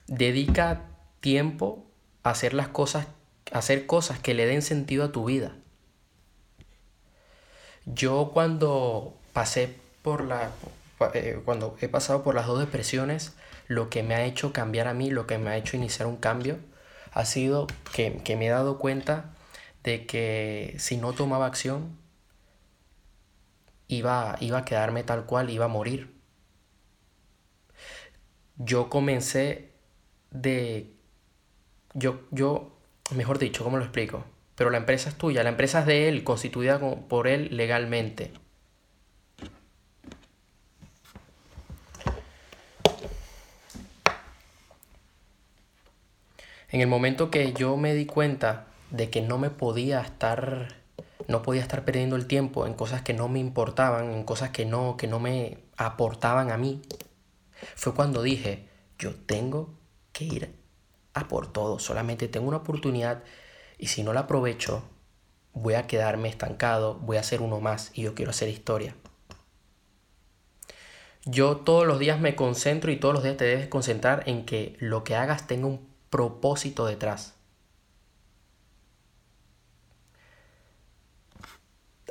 Dedica 0.08 0.82
tiempo 1.20 1.86
hacer 2.30 2.54
las 2.54 2.68
cosas, 2.68 3.06
hacer 3.52 3.87
cosas 3.87 4.18
que 4.18 4.35
le 4.35 4.47
den 4.47 4.62
sentido 4.62 5.04
a 5.04 5.12
tu 5.12 5.25
vida. 5.25 5.56
Yo 7.85 8.30
cuando 8.35 9.16
pasé 9.33 9.76
por 10.02 10.25
la 10.25 10.50
eh, 11.14 11.40
cuando 11.45 11.76
he 11.80 11.88
pasado 11.88 12.23
por 12.23 12.35
las 12.35 12.47
dos 12.47 12.59
depresiones, 12.59 13.35
lo 13.68 13.90
que 13.90 14.02
me 14.02 14.14
ha 14.14 14.25
hecho 14.25 14.52
cambiar 14.52 14.88
a 14.88 14.95
mí, 14.95 15.11
lo 15.11 15.26
que 15.26 15.38
me 15.38 15.50
ha 15.50 15.56
hecho 15.56 15.76
iniciar 15.76 16.09
un 16.09 16.16
cambio, 16.16 16.59
ha 17.12 17.25
sido 17.25 17.66
que, 17.95 18.21
que 18.25 18.37
me 18.37 18.47
he 18.47 18.50
dado 18.50 18.78
cuenta 18.78 19.35
de 19.85 20.06
que 20.06 20.75
si 20.78 20.97
no 20.97 21.12
tomaba 21.12 21.47
acción, 21.47 21.99
iba, 23.88 24.37
iba 24.40 24.59
a 24.59 24.64
quedarme 24.64 25.02
tal 25.04 25.26
cual, 25.26 25.50
iba 25.50 25.66
a 25.66 25.68
morir. 25.68 26.14
Yo 28.56 28.88
comencé 28.88 29.71
de... 30.30 30.95
Yo, 31.98 32.20
yo, 32.30 32.72
mejor 33.14 33.38
dicho, 33.38 33.64
¿cómo 33.64 33.78
lo 33.78 33.82
explico? 33.82 34.22
Pero 34.54 34.68
la 34.68 34.76
empresa 34.76 35.08
es 35.08 35.14
tuya, 35.14 35.42
la 35.42 35.48
empresa 35.48 35.80
es 35.80 35.86
de 35.86 36.08
él, 36.10 36.24
constituida 36.24 36.78
por 36.78 37.26
él 37.26 37.48
legalmente. 37.56 38.32
En 46.68 46.82
el 46.82 46.86
momento 46.86 47.30
que 47.30 47.54
yo 47.54 47.78
me 47.78 47.94
di 47.94 48.04
cuenta 48.04 48.66
de 48.90 49.08
que 49.08 49.22
no 49.22 49.38
me 49.38 49.48
podía 49.48 50.02
estar 50.02 50.68
no 51.28 51.40
podía 51.40 51.62
estar 51.62 51.86
perdiendo 51.86 52.16
el 52.16 52.26
tiempo 52.26 52.66
en 52.66 52.74
cosas 52.74 53.00
que 53.00 53.14
no 53.14 53.28
me 53.28 53.38
importaban, 53.38 54.12
en 54.12 54.24
cosas 54.24 54.50
que 54.50 54.66
no, 54.66 54.98
que 54.98 55.06
no 55.06 55.18
me 55.18 55.56
aportaban 55.78 56.50
a 56.50 56.58
mí. 56.58 56.82
Fue 57.74 57.94
cuando 57.94 58.22
dije, 58.22 58.68
yo 58.98 59.14
tengo 59.14 59.70
que 60.12 60.24
ir 60.24 60.65
a 61.16 61.29
por 61.29 61.52
todo, 61.52 61.79
solamente 61.79 62.29
tengo 62.29 62.48
una 62.48 62.59
oportunidad 62.59 63.22
y 63.79 63.88
si 63.88 64.02
no 64.02 64.12
la 64.12 64.20
aprovecho, 64.20 64.83
voy 65.52 65.74
a 65.74 65.87
quedarme 65.87 66.29
estancado, 66.29 66.94
voy 66.94 67.16
a 67.16 67.22
ser 67.22 67.42
uno 67.42 67.61
más 67.61 67.90
y 67.94 68.02
yo 68.02 68.14
quiero 68.14 68.31
hacer 68.31 68.48
historia. 68.48 68.94
Yo 71.24 71.57
todos 71.57 71.87
los 71.87 71.98
días 71.98 72.20
me 72.20 72.37
concentro 72.37 72.92
y 72.92 72.96
todos 72.96 73.14
los 73.14 73.24
días 73.24 73.37
te 73.37 73.44
debes 73.44 73.66
concentrar 73.66 74.22
en 74.26 74.46
que 74.46 74.76
lo 74.79 75.02
que 75.02 75.16
hagas 75.16 75.46
tenga 75.46 75.66
un 75.66 75.88
propósito 76.11 76.87
detrás. 76.87 77.37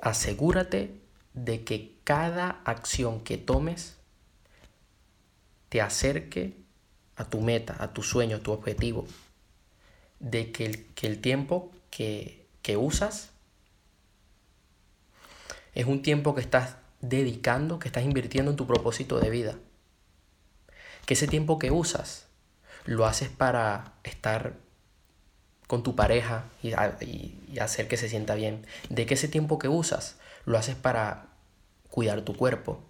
asegúrate 0.05 1.01
de 1.33 1.63
que 1.63 1.97
cada 2.03 2.61
acción 2.63 3.21
que 3.21 3.39
tomes 3.39 3.97
te 5.69 5.81
acerque 5.81 6.55
a 7.15 7.25
tu 7.25 7.41
meta, 7.41 7.75
a 7.79 7.93
tu 7.93 8.03
sueño, 8.03 8.37
a 8.37 8.39
tu 8.39 8.51
objetivo. 8.51 9.07
De 10.19 10.51
que 10.51 10.65
el, 10.65 10.85
que 10.93 11.07
el 11.07 11.21
tiempo 11.21 11.71
que, 11.89 12.45
que 12.61 12.77
usas 12.77 13.31
es 15.73 15.85
un 15.85 16.01
tiempo 16.01 16.35
que 16.35 16.41
estás 16.41 16.77
dedicando, 17.01 17.79
que 17.79 17.87
estás 17.87 18.03
invirtiendo 18.03 18.51
en 18.51 18.57
tu 18.57 18.65
propósito 18.65 19.19
de 19.19 19.29
vida. 19.29 19.55
Que 21.05 21.13
ese 21.13 21.27
tiempo 21.27 21.59
que 21.59 21.71
usas 21.71 22.27
lo 22.85 23.05
haces 23.05 23.29
para 23.29 23.93
estar 24.03 24.53
con 25.67 25.83
tu 25.83 25.95
pareja 25.95 26.45
y, 26.61 26.73
hacer 27.59 27.87
que 27.87 27.97
se 27.97 28.09
sienta 28.09 28.35
bien. 28.35 28.65
De 28.89 29.05
que 29.05 29.15
ese 29.15 29.27
tiempo 29.27 29.59
que 29.59 29.67
usas 29.67 30.17
lo 30.45 30.57
haces 30.57 30.75
para 30.75 31.27
cuidar 31.89 32.21
tu 32.21 32.35
cuerpo, 32.35 32.83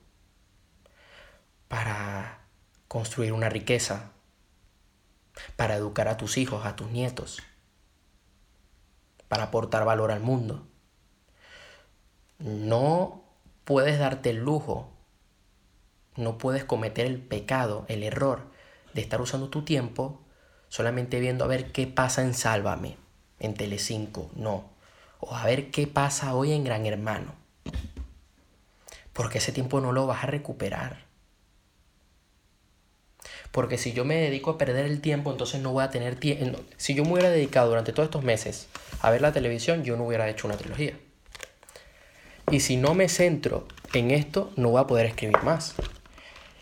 para 1.68 2.40
construir 2.88 3.34
una 3.34 3.50
riqueza, 3.50 4.12
para 5.56 5.76
educar 5.76 6.08
a 6.08 6.18
tus 6.18 6.38
hijos, 6.38 6.66
a 6.66 6.76
tus 6.76 6.90
nietos, 6.92 7.42
para 9.28 9.44
aportar 9.44 9.86
valor 9.86 10.12
al 10.12 10.20
mundo. 10.20 10.68
No 12.40 13.24
puedes 13.64 14.00
darte 14.00 14.30
el 14.30 14.38
lujo, 14.38 14.92
no 16.16 16.38
puedes 16.38 16.64
cometer 16.64 17.06
el 17.06 17.20
pecado, 17.20 17.86
el 17.88 18.04
error 18.04 18.52
de 18.94 19.02
estar 19.02 19.22
usando 19.22 19.50
tu 19.50 19.64
tiempo 19.64 20.22
solamente 20.70 21.20
viendo 21.20 21.46
a 21.46 21.48
ver 21.48 21.72
qué 21.72 21.88
pasa 21.88 22.22
en 22.22 22.34
Sálvame, 22.34 22.98
en 23.40 23.54
Telecinco, 23.54 24.30
no. 24.36 24.70
O 25.20 25.34
a 25.34 25.46
ver 25.46 25.72
qué 25.72 25.88
pasa 25.88 26.36
hoy 26.36 26.52
en 26.52 26.64
Gran 26.64 26.86
Hermano. 26.86 27.34
Porque 29.14 29.38
ese 29.38 29.54
tiempo 29.54 29.80
no 29.80 29.94
lo 29.94 30.06
vas 30.06 30.24
a 30.24 30.28
recuperar. 30.28 31.06
Porque 33.56 33.78
si 33.78 33.94
yo 33.94 34.04
me 34.04 34.16
dedico 34.16 34.50
a 34.52 34.58
perder 34.58 34.86
el 34.86 35.00
tiempo, 35.00 35.32
entonces 35.32 35.62
no 35.62 35.72
voy 35.72 35.86
a 35.86 35.90
tener 35.90 36.18
tiempo. 36.18 36.60
Si 36.76 36.94
yo 36.94 37.06
me 37.06 37.14
hubiera 37.14 37.30
dedicado 37.30 37.70
durante 37.70 37.94
todos 37.94 38.08
estos 38.08 38.22
meses 38.22 38.68
a 39.00 39.10
ver 39.12 39.22
la 39.22 39.32
televisión, 39.32 39.86
yo 39.86 39.96
no 39.96 40.04
hubiera 40.04 40.28
hecho 40.28 40.46
una 40.46 40.58
trilogía. 40.58 41.00
Y 42.52 42.60
si 42.60 42.76
no 42.76 42.94
me 42.94 43.08
centro 43.08 43.66
en 43.94 44.12
esto, 44.12 44.52
no 44.58 44.72
voy 44.72 44.82
a 44.82 44.88
poder 44.88 45.06
escribir 45.06 45.42
más. 45.44 45.74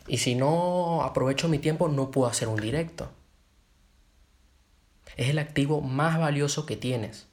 Y 0.05 0.19
si 0.19 0.35
no 0.35 1.01
aprovecho 1.01 1.49
mi 1.49 1.57
tiempo, 1.57 1.87
no 1.87 2.11
puedo 2.11 2.29
hacer 2.29 2.47
un 2.47 2.61
directo. 2.61 3.09
Es 5.17 5.29
el 5.29 5.39
activo 5.39 5.81
más 5.81 6.19
valioso 6.19 6.67
que 6.67 6.77
tienes. 6.77 7.25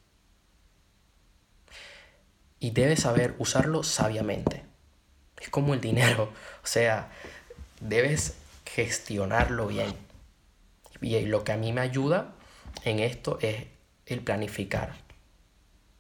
Y 2.60 2.70
debes 2.70 3.00
saber 3.00 3.34
usarlo 3.36 3.82
sabiamente. 3.82 4.62
Es 5.38 5.50
como 5.50 5.74
el 5.74 5.82
dinero. 5.82 6.32
O 6.64 6.66
sea, 6.66 7.10
debes 7.80 8.39
gestionarlo 8.74 9.66
bien. 9.66 9.94
Y 11.00 11.18
lo 11.26 11.44
que 11.44 11.52
a 11.52 11.56
mí 11.56 11.72
me 11.72 11.80
ayuda 11.80 12.34
en 12.84 13.00
esto 13.00 13.38
es 13.40 13.66
el 14.06 14.20
planificar. 14.20 14.96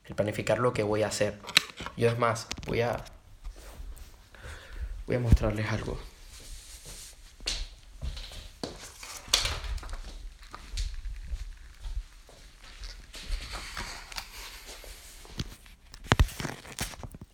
El 0.04 0.14
planificar 0.14 0.58
lo 0.58 0.72
que 0.72 0.82
voy 0.82 1.02
a 1.02 1.08
hacer. 1.08 1.38
Yo 1.96 2.08
es 2.08 2.18
más, 2.18 2.46
voy 2.66 2.82
a 2.82 3.04
voy 5.06 5.16
a 5.16 5.20
mostrarles 5.20 5.66
algo. 5.70 5.98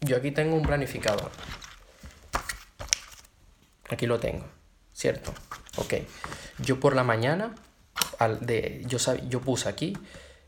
Yo 0.01 0.17
aquí 0.17 0.31
tengo 0.31 0.55
un 0.55 0.63
planificador. 0.63 1.33
Aquí 3.91 4.07
lo 4.07 4.21
tengo, 4.21 4.47
¿cierto? 4.97 5.35
Ok. 5.77 5.95
Yo 6.59 6.81
por 6.81 6.97
la 6.97 7.05
mañana, 7.05 7.55
al 8.19 8.47
de, 8.47 8.83
yo, 8.87 8.99
yo 9.29 9.41
puse 9.43 9.69
aquí 9.69 9.97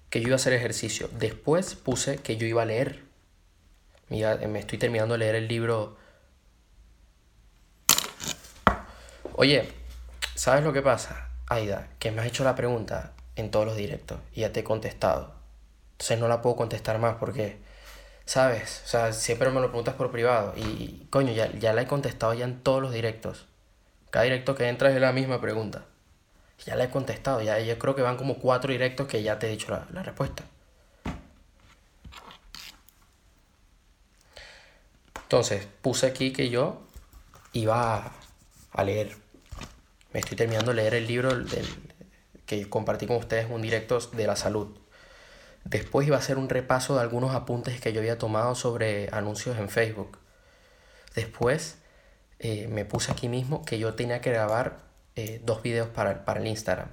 que 0.09 0.21
yo 0.21 0.29
iba 0.29 0.35
a 0.35 0.37
hacer 0.37 0.55
ejercicio. 0.55 1.11
Después 1.13 1.75
puse 1.75 2.17
que 2.17 2.39
yo 2.39 2.47
iba 2.47 2.63
a 2.63 2.65
leer. 2.65 3.05
Mira, 4.09 4.37
me 4.37 4.59
estoy 4.59 4.79
terminando 4.79 5.15
de 5.15 5.19
leer 5.19 5.35
el 5.35 5.49
libro. 5.49 5.99
Oye, 9.35 9.69
¿sabes 10.35 10.65
lo 10.65 10.73
que 10.73 10.81
pasa? 10.81 11.31
Aida, 11.47 11.89
que 11.99 12.11
me 12.11 12.23
has 12.23 12.27
hecho 12.27 12.43
la 12.43 12.55
pregunta 12.55 13.13
en 13.37 13.51
todos 13.51 13.67
los 13.67 13.77
directos 13.77 14.19
y 14.33 14.41
ya 14.41 14.53
te 14.53 14.61
he 14.61 14.65
contestado. 14.65 15.35
Entonces 15.93 16.19
no 16.19 16.27
la 16.27 16.41
puedo 16.41 16.57
contestar 16.57 16.99
más 16.99 17.17
porque 17.17 17.59
¿Sabes? 18.25 18.83
O 18.85 18.89
sea, 18.89 19.13
siempre 19.15 19.49
me 19.49 19.59
lo 19.59 19.69
preguntas 19.69 19.95
por 19.95 20.11
privado. 20.11 20.53
Y, 20.55 21.07
coño, 21.09 21.33
ya, 21.33 21.51
ya 21.53 21.73
la 21.73 21.81
he 21.81 21.87
contestado 21.87 22.35
ya 22.35 22.45
en 22.45 22.61
todos 22.63 22.83
los 22.83 22.93
directos. 22.93 23.47
Cada 24.11 24.25
directo 24.25 24.55
que 24.55 24.69
entras 24.69 24.95
es 24.95 25.01
la 25.01 25.13
misma 25.13 25.41
pregunta. 25.41 25.85
Ya 26.65 26.77
la 26.77 26.85
he 26.85 26.91
contestado. 26.91 27.41
Ya, 27.43 27.59
yo 27.61 27.79
creo 27.79 27.95
que 27.95 28.03
van 28.03 28.17
como 28.17 28.39
cuatro 28.39 28.73
directos 28.73 29.07
que 29.07 29.23
ya 29.23 29.39
te 29.39 29.49
he 29.49 29.51
dicho 29.51 29.71
la, 29.71 29.87
la 29.93 30.03
respuesta. 30.03 30.45
Entonces, 35.29 35.69
puse 35.83 36.07
aquí 36.07 36.33
que 36.33 36.49
yo 36.49 36.81
iba 37.53 38.13
a, 38.73 38.85
leer. 38.85 39.15
Me 40.15 40.21
estoy 40.21 40.39
terminando 40.39 40.71
de 40.71 40.77
leer 40.77 40.95
el 40.95 41.07
libro 41.07 41.37
del, 41.37 41.67
que 42.47 42.67
compartí 42.71 43.07
con 43.07 43.17
ustedes 43.17 43.47
un 43.51 43.61
directo 43.61 43.99
de 44.01 44.27
la 44.27 44.37
salud. 44.37 44.69
Después 45.65 46.07
iba 46.07 46.17
a 46.17 46.21
hacer 46.21 46.39
un 46.39 46.49
repaso 46.49 46.95
de 46.95 47.03
algunos 47.03 47.35
apuntes 47.35 47.79
que 47.79 47.93
yo 47.93 48.01
había 48.01 48.17
tomado 48.17 48.55
sobre 48.55 49.11
anuncios 49.13 49.59
en 49.59 49.69
Facebook. 49.69 50.19
Después 51.15 51.77
eh, 52.39 52.69
me 52.69 52.85
puse 52.85 53.13
aquí 53.13 53.29
mismo 53.29 53.65
que 53.65 53.79
yo 53.79 53.95
tenía 53.95 54.21
que 54.21 54.31
grabar 54.31 54.79
eh, 55.17 55.41
dos 55.45 55.63
videos 55.63 55.89
para, 55.89 56.25
para 56.25 56.41
el 56.41 56.47
Instagram. 56.47 56.89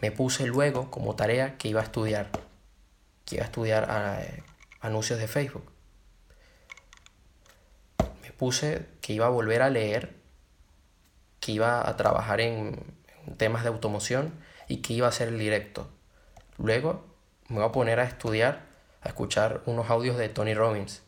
Me 0.00 0.12
puse 0.12 0.46
luego 0.46 0.90
como 0.90 1.16
tarea 1.16 1.56
que 1.58 1.68
iba 1.68 1.80
a 1.80 1.84
estudiar. 1.84 2.28
Que 3.24 3.36
iba 3.36 3.44
a 3.44 3.46
estudiar 3.46 3.88
eh, 4.20 4.42
anuncios 4.80 5.18
de 5.18 5.26
Facebook. 5.26 5.70
Me 8.22 8.30
puse 8.32 8.86
que 9.00 9.14
iba 9.14 9.26
a 9.26 9.30
volver 9.30 9.62
a 9.62 9.70
leer. 9.70 10.14
Que 11.40 11.52
iba 11.52 11.88
a 11.88 11.96
trabajar 11.96 12.40
en 12.40 12.94
temas 13.36 13.62
de 13.62 13.68
automoción 13.70 14.32
y 14.68 14.78
que 14.78 14.92
iba 14.92 15.06
a 15.06 15.10
hacer 15.10 15.28
el 15.28 15.38
directo. 15.38 15.88
Luego 16.58 17.04
me 17.48 17.56
voy 17.56 17.66
a 17.66 17.72
poner 17.72 18.00
a 18.00 18.04
estudiar, 18.04 18.66
a 19.02 19.08
escuchar 19.08 19.62
unos 19.66 19.90
audios 19.90 20.16
de 20.16 20.28
Tony 20.28 20.54
Robbins, 20.54 21.02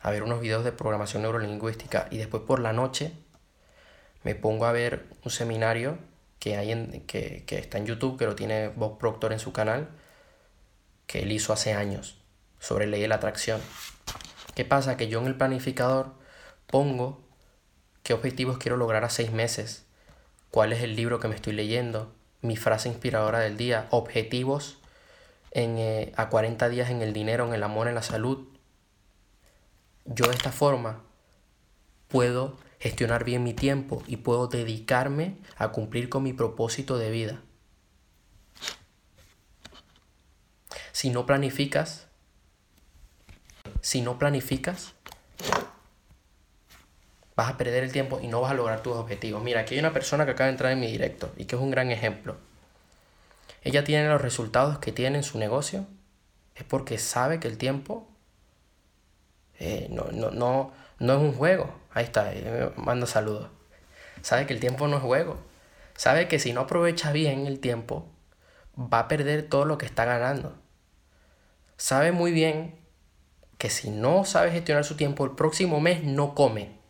a 0.00 0.10
ver 0.10 0.22
unos 0.22 0.40
videos 0.40 0.64
de 0.64 0.72
programación 0.72 1.22
neurolingüística 1.22 2.08
y 2.10 2.18
después 2.18 2.42
por 2.44 2.60
la 2.60 2.72
noche 2.72 3.12
me 4.22 4.34
pongo 4.34 4.66
a 4.66 4.72
ver 4.72 5.06
un 5.24 5.30
seminario 5.30 5.98
que, 6.38 6.56
hay 6.56 6.72
en, 6.72 7.02
que, 7.06 7.44
que 7.46 7.58
está 7.58 7.78
en 7.78 7.86
YouTube, 7.86 8.18
que 8.18 8.26
lo 8.26 8.34
tiene 8.34 8.68
Bob 8.68 8.98
Proctor 8.98 9.32
en 9.32 9.38
su 9.38 9.52
canal, 9.52 9.88
que 11.06 11.20
él 11.20 11.32
hizo 11.32 11.52
hace 11.52 11.74
años 11.74 12.18
sobre 12.58 12.86
ley 12.86 13.00
de 13.00 13.08
la 13.08 13.16
atracción. 13.16 13.60
¿Qué 14.54 14.64
pasa? 14.64 14.96
Que 14.96 15.08
yo 15.08 15.20
en 15.20 15.26
el 15.26 15.36
planificador 15.36 16.14
pongo 16.66 17.20
qué 18.02 18.14
objetivos 18.14 18.58
quiero 18.58 18.76
lograr 18.76 19.04
a 19.04 19.10
seis 19.10 19.32
meses, 19.32 19.86
cuál 20.50 20.72
es 20.72 20.82
el 20.82 20.96
libro 20.96 21.20
que 21.20 21.28
me 21.28 21.34
estoy 21.34 21.52
leyendo, 21.52 22.14
mi 22.42 22.56
frase 22.56 22.88
inspiradora 22.88 23.40
del 23.40 23.56
día, 23.56 23.86
objetivos 23.90 24.78
en, 25.50 25.78
eh, 25.78 26.12
a 26.16 26.28
40 26.28 26.68
días 26.68 26.90
en 26.90 27.02
el 27.02 27.12
dinero, 27.12 27.46
en 27.46 27.54
el 27.54 27.62
amor, 27.62 27.88
en 27.88 27.94
la 27.94 28.02
salud. 28.02 28.48
Yo 30.04 30.26
de 30.26 30.34
esta 30.34 30.52
forma 30.52 31.02
puedo 32.08 32.56
gestionar 32.78 33.24
bien 33.24 33.44
mi 33.44 33.54
tiempo 33.54 34.02
y 34.06 34.16
puedo 34.16 34.48
dedicarme 34.48 35.36
a 35.56 35.68
cumplir 35.68 36.08
con 36.08 36.22
mi 36.22 36.32
propósito 36.32 36.98
de 36.98 37.10
vida. 37.10 37.40
Si 40.92 41.10
no 41.10 41.26
planificas, 41.26 42.08
si 43.80 44.00
no 44.00 44.18
planificas, 44.18 44.94
vas 47.36 47.50
a 47.50 47.56
perder 47.56 47.84
el 47.84 47.92
tiempo 47.92 48.20
y 48.22 48.26
no 48.26 48.42
vas 48.42 48.50
a 48.50 48.54
lograr 48.54 48.82
tus 48.82 48.94
objetivos. 48.94 49.42
Mira, 49.42 49.60
aquí 49.60 49.74
hay 49.74 49.80
una 49.80 49.94
persona 49.94 50.26
que 50.26 50.32
acaba 50.32 50.46
de 50.46 50.52
entrar 50.52 50.72
en 50.72 50.80
mi 50.80 50.88
directo 50.88 51.32
y 51.38 51.46
que 51.46 51.56
es 51.56 51.62
un 51.62 51.70
gran 51.70 51.90
ejemplo. 51.90 52.36
Ella 53.62 53.84
tiene 53.84 54.08
los 54.08 54.20
resultados 54.20 54.78
que 54.78 54.92
tiene 54.92 55.18
en 55.18 55.24
su 55.24 55.38
negocio, 55.38 55.86
es 56.54 56.64
porque 56.64 56.98
sabe 56.98 57.40
que 57.40 57.48
el 57.48 57.56
tiempo 57.56 58.09
eh, 59.60 59.86
no, 59.90 60.06
no, 60.10 60.30
no, 60.32 60.72
no, 60.98 61.12
es 61.12 61.20
un 61.20 61.32
juego. 61.32 61.72
Ahí 61.92 62.04
está, 62.04 62.24
me 62.24 62.70
manda 62.82 63.06
saludos. 63.06 63.48
Sabe 64.22 64.46
que 64.46 64.52
el 64.52 64.60
tiempo 64.60 64.88
no 64.88 64.96
es 64.96 65.02
juego. 65.02 65.38
Sabe 65.96 66.26
que 66.26 66.40
si 66.40 66.52
no 66.52 66.62
aprovecha 66.62 67.12
bien 67.12 67.46
el 67.46 67.60
tiempo, 67.60 68.08
va 68.76 69.00
a 69.00 69.08
perder 69.08 69.48
todo 69.48 69.64
lo 69.64 69.78
que 69.78 69.86
está 69.86 70.04
ganando. 70.04 70.58
Sabe 71.76 72.10
muy 72.10 72.32
bien 72.32 72.74
que 73.58 73.70
si 73.70 73.90
no 73.90 74.24
sabe 74.24 74.50
gestionar 74.50 74.84
su 74.84 74.96
tiempo, 74.96 75.24
el 75.24 75.32
próximo 75.32 75.80
mes 75.80 76.02
no 76.02 76.34
come. 76.34 76.80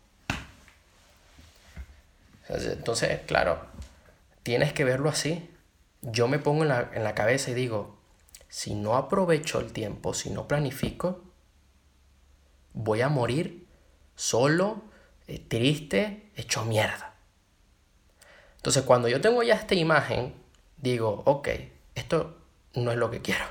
Entonces, 2.49 3.21
claro, 3.27 3.61
tienes 4.43 4.73
que 4.73 4.85
verlo 4.85 5.11
así 5.11 5.51
yo 6.03 6.29
me 6.29 6.39
pongo 6.39 6.63
en 6.63 6.69
la, 6.69 7.15
cabeza 7.15 7.51
y 7.51 7.55
digo, 7.55 7.99
si 8.49 8.75
no 8.75 8.97
aprovecho 8.97 9.61
el 9.61 9.73
tiempo, 9.73 10.15
si 10.15 10.31
no 10.31 10.49
planifico, 10.49 11.23
voy 12.73 13.01
a 13.01 13.09
morir 13.09 13.67
solo, 14.17 14.83
eh, 15.27 15.43
triste, 15.47 16.31
hecho 16.37 16.65
mierda. 16.65 17.15
Entonces 18.57 18.83
cuando 18.83 19.09
yo 19.09 19.21
tengo 19.21 19.43
ya 19.43 19.55
esta 19.55 19.75
imagen, 19.75 20.35
digo, 20.77 21.23
ok, 21.25 21.49
esto 21.95 22.37
no 22.75 22.93
es 22.93 22.99
lo 22.99 23.11
que 23.11 23.21
quiero. 23.23 23.45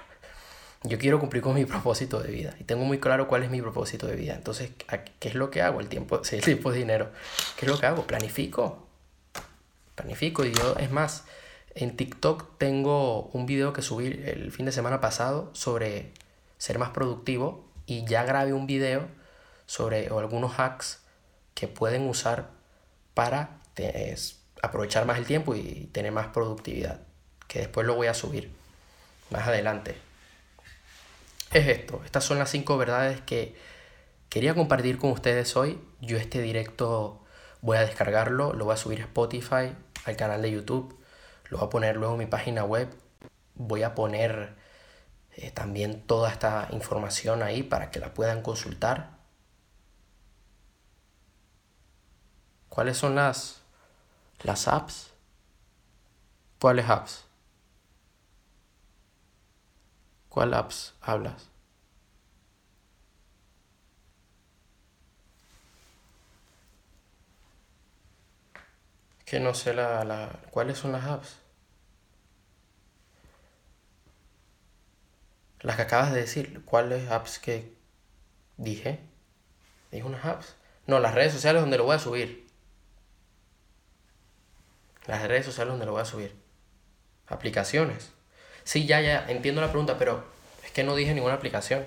Yo 0.83 0.97
quiero 0.97 1.19
cumplir 1.19 1.43
con 1.43 1.55
mi 1.55 1.65
propósito 1.65 2.21
de 2.21 2.31
vida 2.31 2.55
y 2.59 2.63
tengo 2.63 2.85
muy 2.85 2.99
claro 2.99 3.27
cuál 3.27 3.43
es 3.43 3.49
mi 3.49 3.61
propósito 3.61 4.07
de 4.07 4.15
vida. 4.15 4.35
Entonces, 4.35 4.71
¿qué 5.19 5.27
es 5.27 5.35
lo 5.35 5.49
que 5.51 5.61
hago? 5.61 5.81
El 5.81 5.89
tiempo, 5.89 6.21
el 6.31 6.41
tiempo 6.41 6.71
es 6.71 6.77
dinero. 6.77 7.11
¿Qué 7.57 7.65
es 7.65 7.71
lo 7.71 7.77
que 7.77 7.85
hago? 7.85 8.07
Planifico. 8.07 8.87
Planifico 9.95 10.45
y 10.45 10.53
yo, 10.53 10.75
es 10.79 10.91
más, 10.91 11.25
en 11.75 11.97
TikTok 11.97 12.57
tengo 12.57 13.23
un 13.33 13.45
video 13.45 13.73
que 13.73 13.81
subí 13.81 14.07
el 14.07 14.51
fin 14.51 14.65
de 14.65 14.71
semana 14.71 15.01
pasado 15.01 15.49
sobre 15.53 16.13
ser 16.57 16.79
más 16.79 16.91
productivo 16.91 17.68
y 17.89 18.05
ya 18.05 18.23
grabé 18.23 18.53
un 18.53 18.67
video 18.67 19.07
sobre 19.65 20.07
algunos 20.07 20.59
hacks 20.59 21.01
que 21.53 21.67
pueden 21.67 22.07
usar 22.07 22.49
para 23.13 23.59
aprovechar 24.61 25.05
más 25.05 25.17
el 25.17 25.25
tiempo 25.25 25.55
y 25.55 25.89
tener 25.91 26.11
más 26.11 26.27
productividad, 26.27 27.01
que 27.47 27.59
después 27.59 27.87
lo 27.87 27.95
voy 27.95 28.07
a 28.07 28.13
subir 28.13 28.51
más 29.29 29.47
adelante. 29.47 29.97
Es 31.51 31.67
esto, 31.67 32.01
estas 32.05 32.23
son 32.23 32.37
las 32.37 32.49
cinco 32.49 32.77
verdades 32.77 33.21
que 33.21 33.55
quería 34.29 34.53
compartir 34.53 34.97
con 34.97 35.11
ustedes 35.11 35.55
hoy. 35.55 35.81
Yo 36.01 36.17
este 36.17 36.41
directo 36.41 37.25
voy 37.61 37.77
a 37.77 37.81
descargarlo, 37.81 38.53
lo 38.53 38.65
voy 38.65 38.73
a 38.73 38.77
subir 38.77 39.01
a 39.01 39.05
Spotify, 39.05 39.75
al 40.05 40.15
canal 40.15 40.41
de 40.41 40.51
YouTube 40.51 40.99
lo 41.49 41.57
voy 41.57 41.67
a 41.67 41.69
poner 41.69 41.95
luego 41.97 42.13
en 42.13 42.19
mi 42.19 42.25
página 42.27 42.63
web. 42.63 42.89
Voy 43.55 43.83
a 43.83 43.95
poner 43.95 44.55
eh, 45.41 45.51
también 45.51 46.01
toda 46.05 46.29
esta 46.31 46.67
información 46.71 47.43
ahí 47.43 47.63
para 47.63 47.91
que 47.91 47.99
la 47.99 48.13
puedan 48.13 48.41
consultar. 48.41 49.11
¿Cuáles 52.69 52.97
son 52.97 53.15
las, 53.15 53.61
las 54.43 54.67
apps? 54.67 55.11
¿Cuáles 56.59 56.89
apps? 56.89 57.25
¿Cuál 60.29 60.53
apps 60.53 60.93
hablas? 61.01 61.49
que 69.29 69.39
no 69.39 69.53
sé 69.53 69.73
la, 69.75 70.03
la, 70.03 70.29
cuáles 70.49 70.79
son 70.79 70.91
las 70.91 71.05
apps. 71.05 71.37
Las 75.61 75.75
que 75.75 75.81
acabas 75.81 76.13
de 76.13 76.21
decir, 76.21 76.63
¿cuáles 76.65 77.09
apps 77.09 77.39
que 77.39 77.73
dije? 78.57 78.99
Dije 79.91 80.05
unas 80.05 80.23
apps. 80.25 80.55
No, 80.87 80.99
las 80.99 81.13
redes 81.13 81.33
sociales 81.33 81.61
donde 81.61 81.77
lo 81.77 81.83
voy 81.83 81.95
a 81.95 81.99
subir. 81.99 82.47
Las 85.05 85.27
redes 85.27 85.45
sociales 85.45 85.71
donde 85.71 85.85
lo 85.85 85.91
voy 85.91 86.01
a 86.01 86.05
subir. 86.05 86.35
Aplicaciones. 87.27 88.11
Sí, 88.63 88.85
ya, 88.85 89.01
ya, 89.01 89.29
entiendo 89.29 89.61
la 89.61 89.69
pregunta, 89.69 89.97
pero 89.97 90.23
es 90.63 90.71
que 90.71 90.83
no 90.83 90.95
dije 90.95 91.13
ninguna 91.13 91.33
aplicación. 91.35 91.85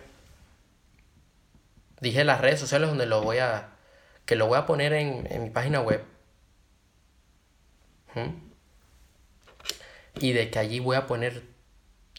Dije 2.01 2.25
las 2.25 2.41
redes 2.41 2.61
sociales 2.61 2.89
donde 2.89 3.07
lo 3.07 3.23
voy 3.23 3.39
a. 3.39 3.71
que 4.27 4.37
lo 4.37 4.47
voy 4.47 4.59
a 4.59 4.67
poner 4.67 4.93
en, 4.93 5.27
en 5.31 5.45
mi 5.45 5.51
página 5.51 5.81
web. 5.81 6.05
Y 10.17 10.33
de 10.33 10.51
que 10.51 10.59
allí 10.59 10.81
voy 10.81 10.97
a 10.97 11.07
poner 11.07 11.52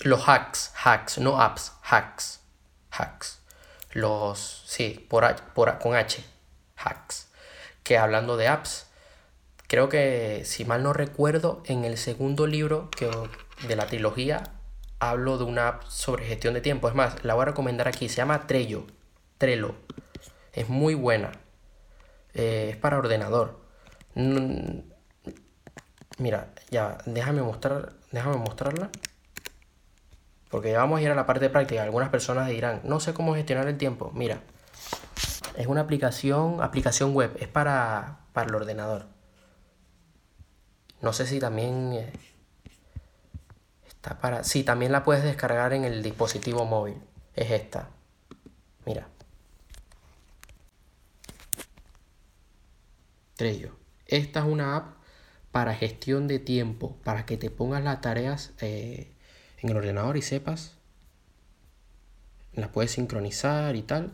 los 0.02 0.28
hacks, 0.28 0.72
hacks, 0.76 1.18
no 1.18 1.42
apps, 1.42 1.74
hacks, 1.84 2.42
hacks. 2.92 3.40
Los, 3.92 4.64
sí, 4.66 5.06
por, 5.10 5.36
por 5.54 5.78
con 5.80 5.96
H, 5.96 6.24
hacks. 6.78 7.28
Que 7.84 7.98
hablando 7.98 8.38
de 8.38 8.48
apps, 8.48 8.88
creo 9.68 9.90
que, 9.90 10.44
si 10.46 10.66
mal 10.66 10.84
no 10.84 10.94
recuerdo, 10.94 11.62
en 11.66 11.86
el 11.86 11.98
segundo 11.98 12.48
libro 12.48 12.90
que, 12.92 13.10
de 13.68 13.76
la 13.76 13.86
trilogía 13.88 14.44
hablo 15.00 15.38
de 15.38 15.44
una 15.44 15.68
app 15.68 15.84
sobre 15.84 16.26
gestión 16.26 16.54
de 16.54 16.62
tiempo. 16.62 16.88
Es 16.88 16.96
más, 16.96 17.24
la 17.24 17.34
voy 17.34 17.44
a 17.44 17.46
recomendar 17.46 17.88
aquí. 17.88 18.10
Se 18.10 18.18
llama 18.18 18.48
Trello. 18.48 18.86
Trello. 19.38 19.76
Es 20.54 20.70
muy 20.70 20.96
buena. 20.96 21.32
Eh, 22.34 22.70
es 22.72 22.78
para 22.78 22.98
ordenador. 22.98 23.60
Mira, 26.20 26.54
ya, 26.70 26.98
déjame 27.06 27.42
mostrar, 27.42 27.94
déjame 28.12 28.38
mostrarla. 28.38 28.90
Porque 30.54 30.78
vamos 30.78 31.00
a 31.00 31.02
ir 31.02 31.10
a 31.10 31.16
la 31.16 31.26
parte 31.26 31.50
práctica. 31.50 31.82
Algunas 31.82 32.10
personas 32.10 32.48
dirán, 32.48 32.82
no 32.84 33.00
sé 33.00 33.16
cómo 33.16 33.34
gestionar 33.34 33.68
el 33.68 33.76
tiempo. 33.76 34.12
Mira, 34.14 34.44
es 35.58 35.66
una 35.66 35.82
aplicación, 35.82 36.62
aplicación 36.62 37.16
web, 37.16 37.36
es 37.40 37.48
para, 37.48 38.20
para 38.34 38.50
el 38.50 38.54
ordenador. 38.54 39.08
No 41.02 41.12
sé 41.12 41.26
si 41.26 41.40
también 41.40 41.94
eh, 41.94 42.14
está 43.88 44.20
para... 44.20 44.44
Sí, 44.44 44.64
también 44.64 44.92
la 44.92 45.04
puedes 45.04 45.24
descargar 45.24 45.74
en 45.74 45.86
el 45.86 46.04
dispositivo 46.04 46.66
móvil. 46.66 47.02
Es 47.34 47.50
esta. 47.50 47.90
Mira. 48.86 49.08
Trello. 53.36 53.76
Esta 54.06 54.42
es 54.42 54.46
una 54.46 54.76
app 54.76 54.98
para 55.52 55.74
gestión 55.74 56.28
de 56.28 56.38
tiempo, 56.38 56.96
para 57.04 57.26
que 57.26 57.38
te 57.38 57.50
pongas 57.50 57.84
las 57.84 58.02
tareas 58.02 58.52
eh, 58.62 59.13
en 59.64 59.70
el 59.70 59.78
ordenador 59.78 60.18
y 60.18 60.22
sepas. 60.22 60.74
La 62.54 62.68
puedes 62.68 62.92
sincronizar 62.92 63.76
y 63.76 63.82
tal. 63.82 64.12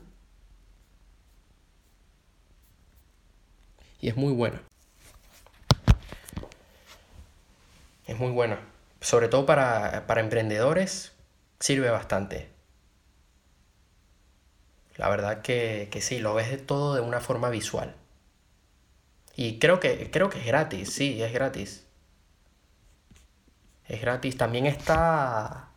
Y 4.00 4.08
es 4.08 4.16
muy 4.16 4.32
buena. 4.32 4.62
Es 8.08 8.18
muy 8.18 8.32
buena. 8.32 8.60
Sobre 9.02 9.28
todo 9.28 9.46
para, 9.46 10.08
para 10.08 10.22
emprendedores 10.22 11.12
sirve 11.60 11.90
bastante. 11.90 12.50
La 14.96 15.10
verdad 15.10 15.42
que, 15.42 15.90
que 15.92 16.02
sí, 16.02 16.20
lo 16.20 16.34
ves 16.34 16.50
de 16.50 16.58
todo 16.58 16.96
de 16.96 17.02
una 17.02 17.20
forma 17.20 17.50
visual. 17.50 17.96
Y 19.36 19.60
creo 19.60 19.80
que, 19.80 20.12
creo 20.12 20.30
que 20.30 20.40
es 20.40 20.46
gratis, 20.46 20.94
sí, 20.94 21.22
es 21.24 21.34
gratis. 21.34 21.86
Es 23.90 24.00
gratis. 24.02 24.38
También 24.38 24.68
está... 24.68 25.68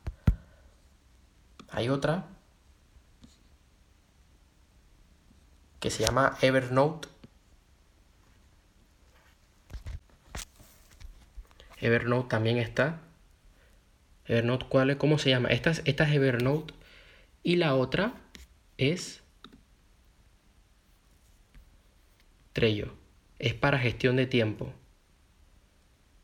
Hay 1.71 1.89
otra 1.89 2.27
que 5.81 5.91
se 5.91 6.05
llama 6.05 6.37
Evernote. 6.43 7.09
Evernote 11.81 12.29
también 12.29 12.59
está. 12.59 13.01
Evernote, 14.27 14.67
¿cuál 14.69 14.91
es? 14.91 14.97
¿Cómo 14.97 15.19
se 15.19 15.31
llama? 15.31 15.49
Esta 15.49 15.71
es, 15.71 15.83
esta 15.87 16.05
es 16.05 16.15
Evernote. 16.15 16.75
Y 17.43 17.57
la 17.57 17.75
otra 17.75 18.13
es 18.77 19.23
Trello. 22.53 22.95
Es 23.39 23.55
para 23.55 23.79
gestión 23.79 24.17
de 24.17 24.27
tiempo. 24.27 24.73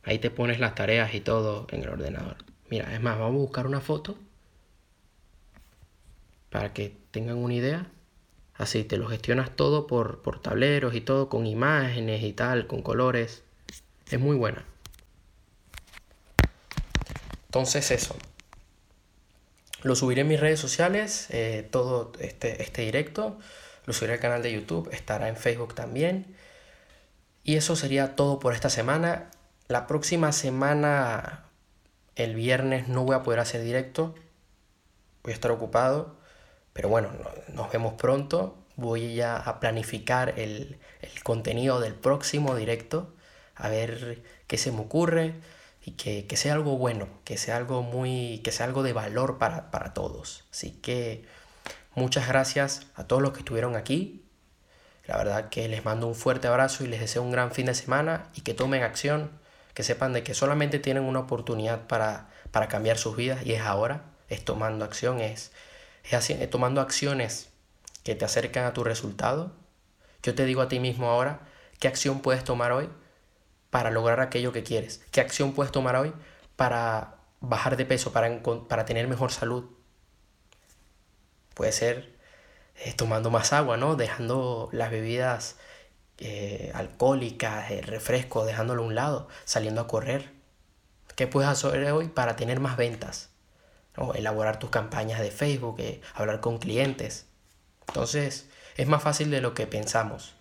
Ahí 0.09 0.19
te 0.19 0.31
pones 0.31 0.59
las 0.59 0.75
tareas 0.75 1.13
y 1.13 1.21
todo 1.21 1.67
en 1.71 1.83
el 1.83 1.91
ordenador. 1.91 2.39
Mira, 2.71 2.95
es 2.95 3.03
más, 3.03 3.19
vamos 3.19 3.35
a 3.35 3.41
buscar 3.41 3.67
una 3.67 3.83
foto 3.83 4.17
para 6.49 6.73
que 6.73 6.97
tengan 7.11 7.37
una 7.37 7.53
idea. 7.53 7.87
Así, 8.55 8.85
te 8.85 8.97
lo 8.97 9.07
gestionas 9.09 9.55
todo 9.55 9.87
por, 9.87 10.23
por 10.23 10.41
tableros 10.41 10.95
y 10.95 11.03
todo, 11.03 11.29
con 11.29 11.45
imágenes 11.47 12.23
y 12.23 12.33
tal, 12.33 12.67
con 12.67 12.81
colores. 12.81 13.43
Es 14.11 14.19
muy 14.19 14.35
buena. 14.35 14.65
Entonces 17.49 17.91
eso. 17.91 18.17
Lo 19.83 19.95
subiré 19.95 20.23
en 20.23 20.29
mis 20.29 20.41
redes 20.41 20.59
sociales, 20.59 21.27
eh, 21.29 21.69
todo 21.71 22.13
este, 22.19 22.63
este 22.63 22.81
directo. 22.81 23.39
Lo 23.85 23.93
subiré 23.93 24.15
al 24.15 24.21
canal 24.21 24.43
de 24.43 24.53
YouTube, 24.53 24.89
estará 24.91 25.29
en 25.29 25.37
Facebook 25.37 25.75
también. 25.75 26.35
Y 27.45 27.57
eso 27.57 27.77
sería 27.77 28.17
todo 28.17 28.39
por 28.39 28.55
esta 28.55 28.71
semana. 28.71 29.31
La 29.69 29.87
próxima 29.87 30.33
semana, 30.33 31.45
el 32.17 32.35
viernes, 32.35 32.89
no 32.89 33.05
voy 33.05 33.15
a 33.15 33.23
poder 33.23 33.39
hacer 33.39 33.63
directo. 33.63 34.15
Voy 35.23 35.33
a 35.33 35.35
estar 35.35 35.51
ocupado. 35.51 36.17
Pero 36.73 36.89
bueno, 36.89 37.11
nos 37.49 37.71
vemos 37.71 37.93
pronto. 37.93 38.57
Voy 38.77 39.15
ya 39.15 39.37
a 39.37 39.61
planificar 39.61 40.39
el, 40.39 40.79
contenido 41.23 41.81
del 41.81 41.95
próximo 41.95 42.57
directo. 42.57 43.15
A 43.57 43.69
ver 43.69 44.23
qué 44.47 44.57
se 44.57 44.73
me 44.73 44.81
ocurre. 44.81 45.35
Y 45.85 45.93
que, 45.93 46.27
sea 46.35 46.55
algo 46.55 46.79
bueno. 46.79 47.07
Que 47.25 47.37
sea 47.37 47.59
algo 47.59 47.83
muy. 47.83 48.41
que 48.43 48.53
sea 48.53 48.65
algo 48.65 48.83
de 48.83 48.95
valor 48.95 49.37
para, 49.37 49.71
para 49.71 49.93
todos. 49.93 50.47
Así 50.51 50.71
que 50.71 51.27
muchas 51.95 52.27
gracias 52.27 52.87
a 52.95 53.05
todos 53.05 53.21
los 53.21 53.33
que 53.33 53.41
estuvieron 53.41 53.77
aquí. 53.77 54.25
La 55.07 55.19
verdad 55.19 55.51
que 55.51 55.69
les 55.69 55.85
mando 55.85 56.07
un 56.07 56.15
fuerte 56.15 56.49
abrazo 56.49 56.85
y 56.85 56.87
les 56.87 57.01
deseo 57.01 57.23
un 57.23 57.33
gran 57.33 57.53
fin 57.53 57.67
de 57.67 57.75
semana 57.75 58.31
y 58.35 58.41
que 58.41 58.55
tomen 58.55 58.83
acción 58.83 59.47
que 59.79 59.85
sepan 59.85 60.13
de 60.13 60.25
que 60.25 60.35
solamente 60.35 60.81
tienen 60.81 61.05
una 61.05 61.21
oportunidad 61.21 61.87
para, 61.87 62.31
para 62.51 62.67
cambiar 62.67 62.99
sus 62.99 63.15
vidas 63.15 63.47
y 63.47 63.53
es 63.53 63.61
ahora, 63.61 64.07
es 64.29 64.45
tomando 64.45 64.85
acción, 64.85 65.21
es, 65.21 65.53
es, 66.03 66.51
tomando 66.51 66.81
acciones 66.81 67.51
que 68.03 68.17
te 68.17 68.25
acercan 68.25 68.65
a 68.65 68.73
tu 68.73 68.83
resultado. 68.83 69.53
Yo 70.21 70.35
te 70.35 70.47
digo 70.47 70.63
a 70.63 70.69
ti 70.69 70.81
mismo 70.81 71.09
ahora, 71.09 71.43
¿qué 71.79 71.87
acción 71.87 72.23
puedes 72.23 72.43
tomar 72.43 72.73
hoy 72.73 72.89
para 73.71 73.93
lograr 73.93 74.19
aquello 74.19 74.51
que 74.51 74.65
quieres? 74.65 75.01
¿Qué 75.13 75.21
acción 75.21 75.53
puedes 75.53 75.71
tomar 75.71 75.95
hoy 75.95 76.13
para 76.57 77.15
bajar 77.39 77.77
de 77.77 77.87
peso, 77.87 78.13
para, 78.13 78.43
para 78.67 78.85
tener 78.85 79.07
mejor 79.07 79.31
salud? 79.31 79.65
Puede 81.55 81.71
ser 81.71 82.17
eh, 82.75 82.95
tomando 82.95 83.31
más 83.31 83.53
agua, 83.53 83.77
¿no? 83.77 83.95
Dejando 83.95 84.71
las 84.73 84.91
bebidas 84.91 85.57
eh, 86.19 86.73
alcohólicas, 86.75 87.71
el 87.71 87.85
refresco, 87.85 88.45
dejándolo 88.45 88.83
a 88.83 88.87
un 88.87 88.95
lado, 88.95 89.29
saliendo 89.45 89.81
a 89.81 89.89
correr. 89.89 90.33
¿Qué 91.15 91.27
puedes 91.27 91.51
hacer 91.51 91.91
hoy 91.93 92.09
para 92.09 92.37
tener 92.37 92.61
más 92.61 92.77
ventas? 92.77 93.31
Elaborar 94.15 94.59
tus 94.59 94.71
campañas 94.71 95.21
de 95.21 95.31
Facebook, 95.31 95.77
eh, 95.81 96.01
hablar 96.15 96.41
con 96.41 96.59
clientes. 96.59 97.27
Entonces, 97.89 98.49
es 98.77 98.87
más 98.87 99.03
fácil 99.03 99.31
de 99.31 99.41
lo 99.41 99.55
que 99.55 99.67
pensamos. 99.67 100.35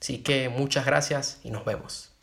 Así 0.00 0.22
que 0.22 0.48
muchas 0.48 0.84
gracias 0.84 1.40
y 1.42 1.50
nos 1.50 1.64
vemos. 1.64 2.15